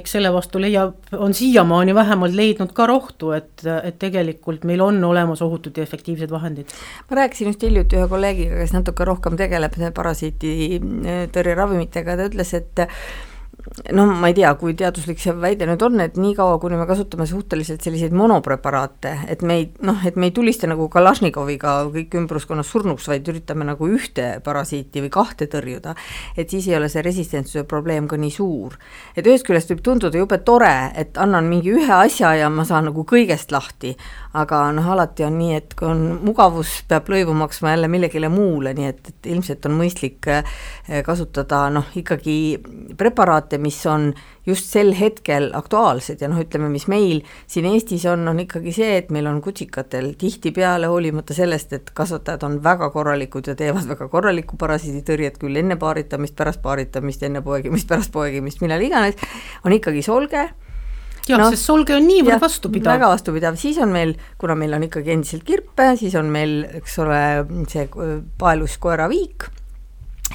eks 0.00 0.12
selle 0.16 0.30
vastu 0.34 0.58
leiab, 0.62 0.94
on 1.16 1.32
siiamaani 1.36 1.92
vähemalt 1.96 2.34
leidnud 2.36 2.72
ka 2.76 2.86
rohtu, 2.90 3.26
et, 3.36 3.54
et 3.66 3.98
tegelikult 4.02 4.62
meil 4.68 4.80
on 4.84 4.96
olemas 5.04 5.42
ohutud 5.44 5.74
ja 5.76 5.82
efektiivsed 5.86 6.30
vahendid. 6.30 6.66
ma 7.10 7.16
rääkisin 7.22 7.48
just 7.52 7.62
hiljuti 7.62 7.96
ühe 8.00 8.08
kolleegiga, 8.08 8.54
kes 8.62 8.72
natuke 8.76 9.02
rohkem 9.08 9.34
tegeleb 9.38 9.72
parasiititõrjeravimitega, 9.94 12.16
ta 12.16 12.22
ütles, 12.30 12.50
et 12.56 12.76
no 13.92 14.06
ma 14.06 14.30
ei 14.30 14.34
tea, 14.36 14.52
kui 14.58 14.74
teaduslik 14.78 15.20
see 15.20 15.34
väide 15.40 15.66
nüüd 15.68 15.82
on, 15.86 16.00
et 16.04 16.16
niikaua, 16.20 16.58
kuni 16.62 16.78
me 16.78 16.86
kasutame 16.88 17.26
suhteliselt 17.28 17.82
selliseid 17.84 18.14
monopreparaate, 18.16 19.12
et 19.32 19.42
me 19.46 19.58
ei 19.60 19.66
noh, 19.86 19.98
et 20.06 20.16
me 20.16 20.30
ei 20.30 20.34
tulista 20.34 20.68
nagu 20.70 20.88
Kalašnikoviga 20.92 21.76
kõik 21.94 22.14
ümbruskonnas 22.20 22.70
surnuks, 22.72 23.08
vaid 23.10 23.26
üritame 23.30 23.66
nagu 23.68 23.88
ühte 23.90 24.36
parasiiti 24.44 25.02
või 25.04 25.12
kahte 25.18 25.48
tõrjuda, 25.50 25.96
et 26.36 26.50
siis 26.52 26.68
ei 26.70 26.76
ole 26.78 26.90
see 26.92 27.04
resistentsuse 27.06 27.66
probleem 27.68 28.08
ka 28.08 28.18
nii 28.20 28.32
suur. 28.34 28.76
et 29.16 29.26
ühest 29.26 29.46
küljest 29.46 29.70
võib 29.72 29.82
tunduda 29.82 30.18
jube 30.18 30.38
tore, 30.44 30.92
et 30.94 31.18
annan 31.18 31.48
mingi 31.50 31.74
ühe 31.74 31.92
asja 31.92 32.34
ja 32.38 32.50
ma 32.50 32.64
saan 32.64 32.88
nagu 32.90 33.04
kõigest 33.04 33.52
lahti, 33.52 33.96
aga 34.36 34.66
noh, 34.76 34.88
alati 34.92 35.24
on 35.26 35.38
nii, 35.38 35.54
et 35.56 35.74
kui 35.78 35.88
on 35.88 36.02
mugavus, 36.24 36.82
peab 36.88 37.08
lõivu 37.10 37.34
maksma 37.36 37.74
jälle 37.74 37.88
millegile 37.90 38.28
muule, 38.32 38.74
nii 38.76 38.88
et, 38.90 39.00
et 39.10 39.30
ilmselt 39.32 39.66
on 39.68 39.76
mõistlik 39.78 40.28
eh, 40.32 40.56
kasutada 41.06 41.66
noh, 41.72 41.88
ikkagi 41.96 42.36
preparaate, 42.98 43.55
mis 43.62 43.78
on 43.90 44.10
just 44.46 44.68
sel 44.70 44.92
hetkel 44.94 45.48
aktuaalsed 45.58 46.20
ja 46.22 46.28
noh, 46.30 46.40
ütleme, 46.42 46.68
mis 46.72 46.86
meil 46.90 47.22
siin 47.50 47.66
Eestis 47.70 48.06
on, 48.10 48.26
on 48.30 48.42
ikkagi 48.44 48.74
see, 48.74 48.92
et 49.00 49.10
meil 49.14 49.26
on 49.30 49.40
kutsikatel 49.44 50.12
tihtipeale, 50.18 50.90
hoolimata 50.90 51.34
sellest, 51.36 51.72
et 51.76 51.90
kasvatajad 51.96 52.46
on 52.46 52.60
väga 52.64 52.90
korralikud 52.94 53.50
ja 53.50 53.56
teevad 53.58 53.88
väga 53.90 54.08
korralikku 54.12 54.58
parasiiditõrjet 54.60 55.40
küll 55.42 55.58
enne 55.62 55.78
paaritamist, 55.80 56.36
pärast 56.38 56.62
paaritamist, 56.62 57.26
enne 57.26 57.42
poegimist, 57.46 57.88
pärast 57.90 58.14
poegimist, 58.14 58.62
millal 58.64 58.84
iganes, 58.86 59.18
on 59.64 59.74
ikkagi 59.76 60.04
solge. 60.06 60.46
Jah 61.26 61.40
no,, 61.40 61.48
sest 61.50 61.66
solge 61.66 61.96
on 61.96 62.04
niivõrd 62.06 62.38
vastupidav. 62.42 62.92
väga 62.94 63.10
vastupidav, 63.10 63.58
siis 63.58 63.80
on 63.82 63.90
meil, 63.90 64.14
kuna 64.38 64.54
meil 64.58 64.76
on 64.78 64.86
ikkagi 64.86 65.10
endiselt 65.16 65.42
kirpe, 65.46 65.88
siis 65.98 66.14
on 66.18 66.30
meil, 66.30 66.60
eks 66.78 66.98
ole, 67.02 67.20
see 67.72 67.88
paelus 68.38 68.78
koeraviik. 68.82 69.48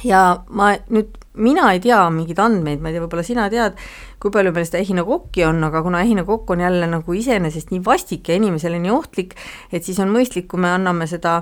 Ja 0.04 0.42
ma 0.52 0.74
nüüd, 0.92 1.16
mina 1.34 1.70
ei 1.72 1.80
tea 1.80 1.98
mingeid 2.12 2.40
andmeid, 2.42 2.80
ma 2.82 2.90
ei 2.90 2.96
tea, 2.96 3.04
võib-olla 3.04 3.24
sina 3.26 3.48
tead, 3.52 3.78
kui 4.20 4.32
palju 4.34 4.52
meil 4.52 4.66
seda 4.68 4.82
ehinokokki 4.82 5.46
on, 5.48 5.62
aga 5.68 5.82
kuna 5.84 6.02
ehinokokk 6.04 6.52
on 6.54 6.64
jälle 6.64 6.88
nagu 6.90 7.16
iseenesest 7.16 7.72
nii 7.72 7.82
vastik 7.84 8.28
ja 8.28 8.36
inimesele 8.36 8.80
nii 8.82 8.92
ohtlik, 8.92 9.36
et 9.72 9.84
siis 9.84 10.00
on 10.02 10.12
mõistlik, 10.12 10.48
kui 10.50 10.60
me 10.60 10.72
anname 10.74 11.08
seda 11.10 11.40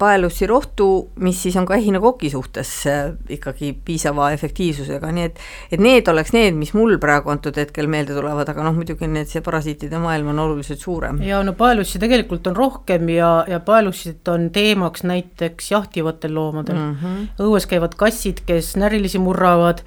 paelussi 0.00 0.46
rohtu, 0.48 0.86
mis 1.22 1.42
siis 1.44 1.56
on 1.60 1.66
ka 1.68 1.76
ehinakoki 1.76 2.30
suhtes 2.32 2.70
äh, 2.90 3.12
ikkagi 3.36 3.72
piisava 3.84 4.30
efektiivsusega, 4.34 5.10
nii 5.14 5.26
et 5.28 5.42
et 5.72 5.82
need 5.82 6.08
oleks 6.08 6.32
need, 6.34 6.56
mis 6.58 6.72
mul 6.76 6.96
praegu 7.02 7.32
antud 7.34 7.56
hetkel 7.60 7.88
meelde 7.90 8.16
tulevad, 8.16 8.48
aga 8.50 8.66
noh, 8.66 8.74
muidugi 8.76 9.08
need, 9.10 9.30
see 9.30 9.44
parasiitide 9.44 10.00
maailm 10.02 10.32
on 10.32 10.42
oluliselt 10.46 10.82
suurem. 10.82 11.20
ja 11.22 11.42
no 11.46 11.54
paelussi 11.58 12.00
tegelikult 12.02 12.46
on 12.50 12.56
rohkem 12.56 13.08
ja, 13.14 13.30
ja 13.50 13.60
paelussid 13.60 14.32
on 14.32 14.48
teemaks 14.54 15.04
näiteks 15.04 15.70
jahtivatel 15.70 16.34
loomadel 16.34 16.80
mm. 16.80 16.96
-hmm. 17.02 17.46
õues 17.46 17.68
käivad 17.70 17.94
kassid, 18.00 18.44
kes 18.46 18.74
närilisi 18.80 19.18
murravad, 19.22 19.84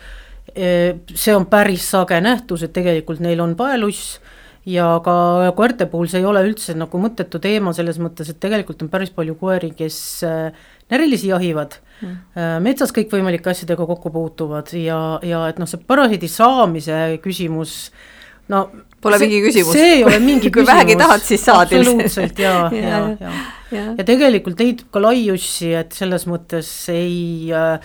see 0.55 1.35
on 1.35 1.45
päris 1.45 1.91
sage 1.91 2.21
nähtus, 2.21 2.63
et 2.63 2.73
tegelikult 2.73 3.19
neil 3.19 3.39
on 3.43 3.55
paeluss 3.55 4.19
ja 4.67 4.87
ka 5.03 5.15
koerte 5.55 5.87
puhul 5.87 6.09
see 6.11 6.21
ei 6.21 6.27
ole 6.27 6.43
üldse 6.47 6.75
nagu 6.75 6.99
mõttetu 6.99 7.39
teema 7.43 7.71
selles 7.75 7.99
mõttes, 8.03 8.31
et 8.31 8.39
tegelikult 8.43 8.83
on 8.83 8.91
päris 8.91 9.13
palju 9.15 9.37
koeri, 9.39 9.71
kes 9.77 9.99
äh, 10.27 10.65
närilisi 10.91 11.31
jahivad 11.31 11.77
mm., 12.01 12.17
äh, 12.35 12.57
metsas 12.65 12.91
kõikvõimalike 12.95 13.53
asjadega 13.53 13.87
kokku 13.87 14.11
puutuvad 14.13 14.73
ja, 14.75 14.99
ja 15.23 15.45
et 15.51 15.61
noh, 15.61 15.69
see 15.69 15.79
parasiidi 15.87 16.29
saamise 16.31 16.99
küsimus 17.23 17.79
no 18.51 18.67
Pole 18.97 19.19
mingi 19.21 19.39
küsimus. 19.45 19.75
see 19.77 19.97
ei 19.99 20.03
ole 20.03 20.19
mingi 20.23 20.51
kui 20.53 20.65
vähegi 20.67 20.97
tahad, 20.99 21.23
siis 21.23 21.43
saad 21.47 21.71
absoluutselt 21.71 22.39
ja, 22.41 22.53
ja, 22.73 22.99
ja, 23.21 23.33
ja, 23.71 23.87
ja. 23.93 24.05
tegelikult 24.07 24.59
leidub 24.59 24.91
ka 24.91 25.03
laiusi, 25.03 25.71
et 25.79 25.95
selles 25.95 26.27
mõttes 26.27 26.71
ei 26.91 27.53
äh, 27.55 27.77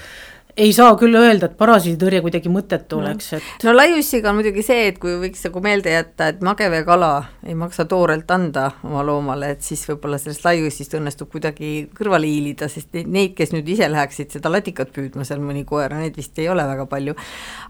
ei 0.56 0.72
saa 0.76 0.92
küll 1.00 1.16
öelda, 1.16 1.48
et 1.48 1.56
parasiiditõrje 1.56 2.20
kuidagi 2.24 2.50
mõttetu 2.52 2.98
oleks, 3.00 3.30
et 3.38 3.64
no 3.66 3.72
laiussiga 3.74 4.30
on 4.30 4.38
muidugi 4.40 4.64
see, 4.66 4.84
et 4.90 4.98
kui 5.00 5.14
võiks 5.20 5.40
nagu 5.46 5.62
meelde 5.64 5.94
jätta, 5.94 6.28
et 6.32 6.44
mageveekala 6.44 7.10
ei 7.48 7.56
maksa 7.58 7.86
toorelt 7.88 8.30
anda 8.34 8.68
oma 8.84 9.04
loomale, 9.06 9.54
et 9.56 9.64
siis 9.64 9.84
võib-olla 9.88 10.20
sellest 10.20 10.44
laiussist 10.44 10.96
õnnestub 10.98 11.32
kuidagi 11.32 11.72
kõrvale 11.96 12.28
hiilida, 12.28 12.68
sest 12.72 12.92
neid, 13.00 13.32
kes 13.38 13.54
nüüd 13.56 13.68
ise 13.72 13.88
läheksid 13.92 14.36
seda 14.36 14.52
latikat 14.52 14.92
püüdma, 14.92 15.24
seal 15.28 15.40
mõni 15.40 15.64
koer, 15.68 15.96
neid 15.96 16.20
vist 16.20 16.38
ei 16.42 16.50
ole 16.52 16.66
väga 16.68 16.86
palju. 16.90 17.16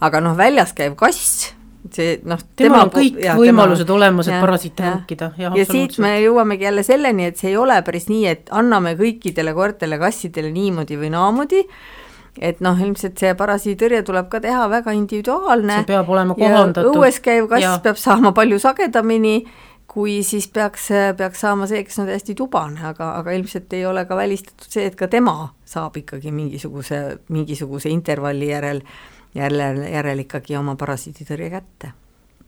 aga 0.02 0.24
noh, 0.24 0.36
väljas 0.38 0.74
käiv 0.74 0.98
kass, 0.98 1.52
see 1.94 2.18
noh, 2.26 2.42
temal 2.58 2.88
on 2.88 2.94
kõik 2.94 3.22
ja, 3.22 3.38
võimalused 3.38 3.86
tema, 3.86 4.00
olemas, 4.00 4.26
et 4.26 4.42
parasiite 4.42 4.86
hankida. 4.88 5.32
ja 5.38 5.70
siit 5.70 5.98
me 6.02 6.16
jõuamegi 6.18 6.66
jälle 6.66 6.82
selleni, 6.86 7.30
et 7.30 7.38
see 7.38 7.54
ei 7.54 7.58
ole 7.62 7.78
päris 7.86 8.10
nii, 8.10 8.26
et 8.26 8.54
anname 8.54 8.96
kõikidele 8.98 9.54
koertele, 9.54 10.02
kassidele 10.02 10.50
niimoodi 10.50 10.98
või 10.98 11.14
naamoodi 11.14 11.66
et 12.40 12.62
noh, 12.64 12.78
ilmselt 12.80 13.20
see 13.20 13.34
parasiitõrje 13.36 14.02
tuleb 14.08 14.30
ka 14.32 14.40
teha 14.40 14.64
väga 14.72 14.94
individuaalne. 14.96 15.82
see 15.82 15.90
peab 15.92 16.08
olema 16.08 16.36
kohandatud. 16.38 16.96
õues 16.96 17.20
käiv 17.24 17.48
kass 17.50 17.66
ja. 17.66 17.76
peab 17.84 18.00
saama 18.00 18.32
palju 18.36 18.58
sagedamini, 18.62 19.36
kui 19.92 20.22
siis 20.24 20.48
peaks, 20.48 20.88
peaks 21.16 21.42
saama 21.44 21.68
see, 21.68 21.82
kes 21.84 21.98
on 22.00 22.08
täiesti 22.08 22.34
tubane, 22.38 22.80
aga, 22.92 23.12
aga 23.20 23.34
ilmselt 23.36 23.72
ei 23.76 23.84
ole 23.86 24.06
ka 24.08 24.16
välistatud 24.16 24.68
see, 24.68 24.86
et 24.88 24.96
ka 24.96 25.08
tema 25.12 25.52
saab 25.68 25.96
ikkagi 26.00 26.32
mingisuguse, 26.32 27.02
mingisuguse 27.28 27.92
intervalli 27.92 28.48
järel, 28.48 28.80
järel, 29.36 29.82
järel 29.92 30.24
ikkagi 30.24 30.56
oma 30.56 30.76
parasiiditõrje 30.80 31.50
kätte 31.52 31.92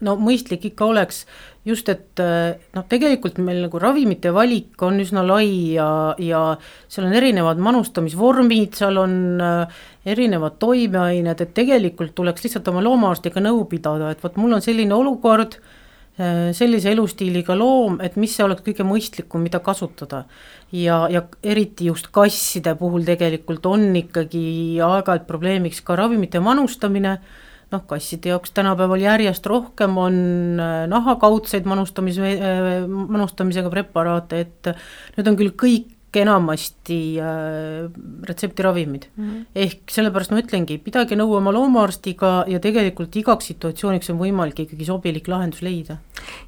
no 0.01 0.17
mõistlik 0.19 0.65
ikka 0.71 0.89
oleks 0.91 1.25
just, 1.65 1.89
et 1.89 2.21
noh, 2.21 2.85
tegelikult 2.89 3.39
meil 3.43 3.63
nagu 3.65 3.81
ravimite 3.81 4.33
valik 4.35 4.81
on 4.85 5.01
üsna 5.03 5.25
lai 5.27 5.75
ja, 5.77 5.89
ja 6.21 6.43
seal 6.89 7.09
on 7.09 7.17
erinevad 7.17 7.61
manustamisvormid, 7.63 8.75
seal 8.77 9.01
on 9.01 9.15
äh, 9.43 9.79
erinevad 10.15 10.59
toimeained, 10.63 11.41
et 11.41 11.55
tegelikult 11.57 12.15
tuleks 12.17 12.45
lihtsalt 12.45 12.69
oma 12.73 12.85
loomaarstiga 12.85 13.43
nõu 13.45 13.65
pidada, 13.71 14.13
et 14.13 14.21
vot 14.25 14.37
mul 14.41 14.59
on 14.59 14.65
selline 14.65 14.93
olukord 14.97 15.57
äh,, 15.57 16.51
sellise 16.57 16.93
elustiiliga 16.93 17.57
loom, 17.57 17.97
et 18.05 18.19
mis 18.21 18.35
see 18.37 18.45
oleks 18.45 18.67
kõige 18.67 18.85
mõistlikum, 18.87 19.45
mida 19.47 19.63
kasutada. 19.65 20.25
ja, 20.73 21.07
ja 21.09 21.25
eriti 21.43 21.89
just 21.89 22.11
kasside 22.13 22.75
puhul 22.77 23.07
tegelikult 23.09 23.67
on 23.67 23.89
ikkagi 23.97 24.83
aeg-ajalt 24.85 25.27
probleemiks 25.27 25.81
ka 25.81 25.97
ravimite 25.97 26.41
manustamine 26.45 27.19
noh, 27.73 27.83
kasside 27.89 28.33
jaoks 28.33 28.53
tänapäeval 28.57 29.03
järjest 29.03 29.47
rohkem 29.47 29.99
on 29.99 30.21
äh, 30.61 30.85
nahakaudseid 30.91 31.67
manustamis, 31.69 32.21
äh, 32.21 32.85
manustamisega 32.89 33.73
preparaate, 33.73 34.45
et 34.45 34.73
need 35.17 35.31
on 35.31 35.41
küll 35.41 35.55
kõik 35.65 35.94
enamasti 36.23 36.99
äh, 37.21 37.91
retseptiravimid 38.29 39.09
mm. 39.17 39.29
-hmm. 39.29 39.45
ehk 39.55 39.91
sellepärast 39.91 40.35
ma 40.35 40.41
ütlengi, 40.43 40.79
pidage 40.79 41.19
nõu 41.19 41.37
oma 41.39 41.53
loomaarstiga 41.53 42.33
ja 42.49 42.61
tegelikult 42.61 43.17
igaks 43.17 43.51
situatsiooniks 43.53 44.11
on 44.15 44.21
võimalik 44.23 44.65
ikkagi 44.67 44.85
sobilik 44.85 45.29
lahendus 45.29 45.63
leida. 45.63 45.99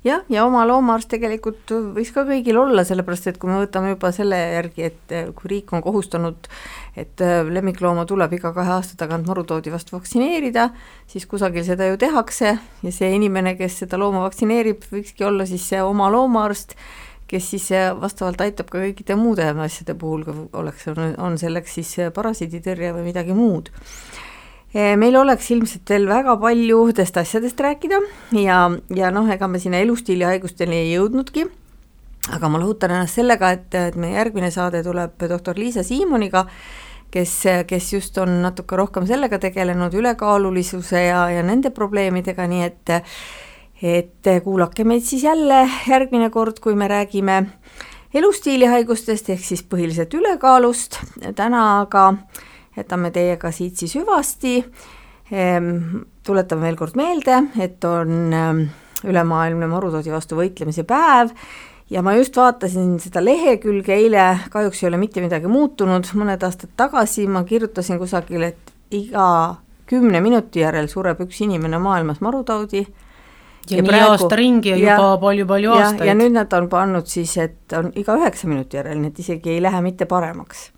jah, 0.04 0.24
ja 0.28 0.44
oma 0.46 0.66
loomaarst 0.66 1.08
tegelikult 1.08 1.70
võiks 1.70 2.12
ka 2.14 2.24
kõigil 2.24 2.56
olla, 2.56 2.84
sellepärast 2.84 3.26
et 3.26 3.38
kui 3.38 3.50
me 3.50 3.60
võtame 3.64 3.94
juba 3.94 4.12
selle 4.12 4.36
järgi, 4.36 4.82
et 4.82 5.16
kui 5.34 5.50
riik 5.56 5.72
on 5.72 5.82
kohustanud 5.82 6.48
et 6.96 7.20
äh, 7.20 7.44
lemmiklooma 7.44 8.06
tuleb 8.08 8.32
iga 8.38 8.52
kahe 8.56 8.72
aasta 8.78 8.96
tagant 8.98 9.28
marutoodi 9.28 9.72
vastu 9.72 9.96
vaktsineerida, 9.98 10.70
siis 11.10 11.26
kusagil 11.28 11.64
seda 11.66 11.90
ju 11.90 11.98
tehakse 12.00 12.56
ja 12.56 12.92
see 12.94 13.10
inimene, 13.18 13.54
kes 13.58 13.82
seda 13.82 14.00
looma 14.00 14.24
vaktsineerib, 14.24 14.86
võikski 14.92 15.26
olla 15.28 15.46
siis 15.48 15.66
see 15.68 15.82
oma 15.84 16.08
loomaarst, 16.12 16.76
kes 17.30 17.50
siis 17.54 17.66
äh, 17.74 17.90
vastavalt 18.00 18.40
aitab 18.44 18.70
ka 18.70 18.80
kõikide 18.84 19.16
muude 19.18 19.48
asjade 19.64 19.96
puhul, 19.98 20.24
kui 20.26 20.46
oleks, 20.60 20.86
on 21.18 21.38
selleks 21.40 21.76
siis 21.78 21.92
äh, 21.98 22.12
parasiiditõrje 22.14 22.94
või 22.96 23.10
midagi 23.10 23.36
muud. 23.36 23.72
Meil 24.76 25.14
oleks 25.16 25.46
ilmselt 25.54 25.88
veel 25.88 26.04
väga 26.04 26.34
paljudest 26.36 27.16
asjadest 27.16 27.60
rääkida 27.64 27.96
ja, 28.36 28.56
ja 28.92 29.12
noh, 29.14 29.30
ega 29.32 29.46
me 29.48 29.60
sinna 29.62 29.78
elustiilihaigusteni 29.80 30.76
ei 30.82 30.90
jõudnudki. 30.90 31.46
Aga 32.36 32.50
ma 32.50 32.60
lohutan 32.60 32.92
ennast 32.92 33.16
sellega, 33.16 33.54
et, 33.56 33.70
et 33.72 33.96
meie 33.96 34.18
järgmine 34.18 34.50
saade 34.52 34.82
tuleb 34.84 35.22
doktor 35.30 35.56
Liisa 35.56 35.86
Siimoniga, 35.86 36.44
kes, 37.14 37.38
kes 37.70 37.92
just 37.94 38.18
on 38.20 38.42
natuke 38.42 38.76
rohkem 38.76 39.06
sellega 39.08 39.38
tegelenud, 39.46 39.94
ülekaalulisuse 39.96 41.06
ja, 41.06 41.22
ja 41.32 41.46
nende 41.46 41.70
probleemidega, 41.72 42.50
nii 42.50 42.66
et 42.66 42.96
et 43.82 44.28
kuulake 44.44 44.84
meid 44.84 45.04
siis 45.04 45.24
jälle 45.24 45.66
järgmine 45.88 46.30
kord, 46.30 46.60
kui 46.60 46.74
me 46.74 46.88
räägime 46.88 47.42
elustiilihaigustest 48.14 49.30
ehk 49.34 49.44
siis 49.44 49.62
põhiliselt 49.64 50.14
ülekaalust, 50.16 51.00
täna 51.36 51.64
aga 51.82 52.08
jätame 52.76 53.10
teiega 53.10 53.50
siit 53.52 53.76
siis 53.76 53.96
hüvasti. 53.98 54.58
Ehm, 55.32 56.02
tuletan 56.26 56.60
veel 56.62 56.76
kord 56.78 56.96
meelde, 56.96 57.42
et 57.60 57.84
on 57.84 58.32
ehm, 58.32 58.60
ülemaailmne 59.04 59.66
marutoodi 59.70 60.12
vastu 60.12 60.38
võitlemise 60.38 60.86
päev 60.86 61.32
ja 61.90 62.02
ma 62.02 62.14
just 62.16 62.36
vaatasin 62.36 62.96
seda 63.02 63.22
lehekülge 63.24 63.94
eile, 63.94 64.24
kahjuks 64.50 64.82
ei 64.82 64.88
ole 64.90 65.00
mitte 65.00 65.22
midagi 65.22 65.50
muutunud, 65.50 66.08
mõned 66.18 66.42
aastad 66.46 66.72
tagasi 66.78 67.26
ma 67.30 67.44
kirjutasin 67.46 68.00
kusagil, 68.00 68.48
et 68.50 68.74
iga 68.94 69.28
kümne 69.86 70.20
minuti 70.22 70.64
järel 70.64 70.88
sureb 70.90 71.20
üks 71.26 71.42
inimene 71.46 71.78
maailmas 71.82 72.22
marutaudi 72.24 72.86
ja, 73.70 73.76
ja 73.76 73.82
nii 73.82 73.90
praegu, 73.90 74.12
aasta 74.14 74.38
ringi 74.38 74.70
ja, 74.70 74.76
ja 74.76 74.96
juba 74.96 75.18
palju-palju 75.22 75.74
aastaid. 75.74 76.06
ja 76.08 76.14
nüüd 76.18 76.36
nad 76.36 76.52
on 76.56 76.68
pannud 76.72 77.10
siis, 77.10 77.36
et 77.42 77.76
on 77.76 77.92
iga 77.98 78.16
üheksa 78.18 78.48
minuti 78.50 78.80
järel, 78.80 79.00
nii 79.02 79.12
et 79.14 79.20
isegi 79.24 79.56
ei 79.56 79.62
lähe 79.62 79.80
mitte 79.84 80.08
paremaks. 80.10 80.70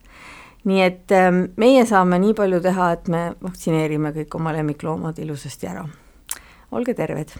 nii 0.68 0.82
et 0.84 1.16
ähm, 1.16 1.44
meie 1.56 1.86
saame 1.86 2.18
nii 2.22 2.34
palju 2.38 2.60
teha, 2.64 2.92
et 2.96 3.08
me 3.08 3.24
vaktsineerime 3.42 4.12
kõik 4.16 4.40
oma 4.40 4.52
lemmikloomad 4.56 5.18
ilusasti 5.18 5.70
ära. 5.70 5.86
olge 6.72 6.94
terved! 6.94 7.38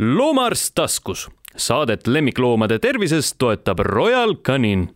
loomaarst 0.00 0.72
taskus, 0.74 1.28
saadet 1.56 2.06
lemmikloomade 2.06 2.78
tervisest 2.78 3.36
toetab 3.38 3.82
Royal 3.84 4.34
Canin 4.34 4.88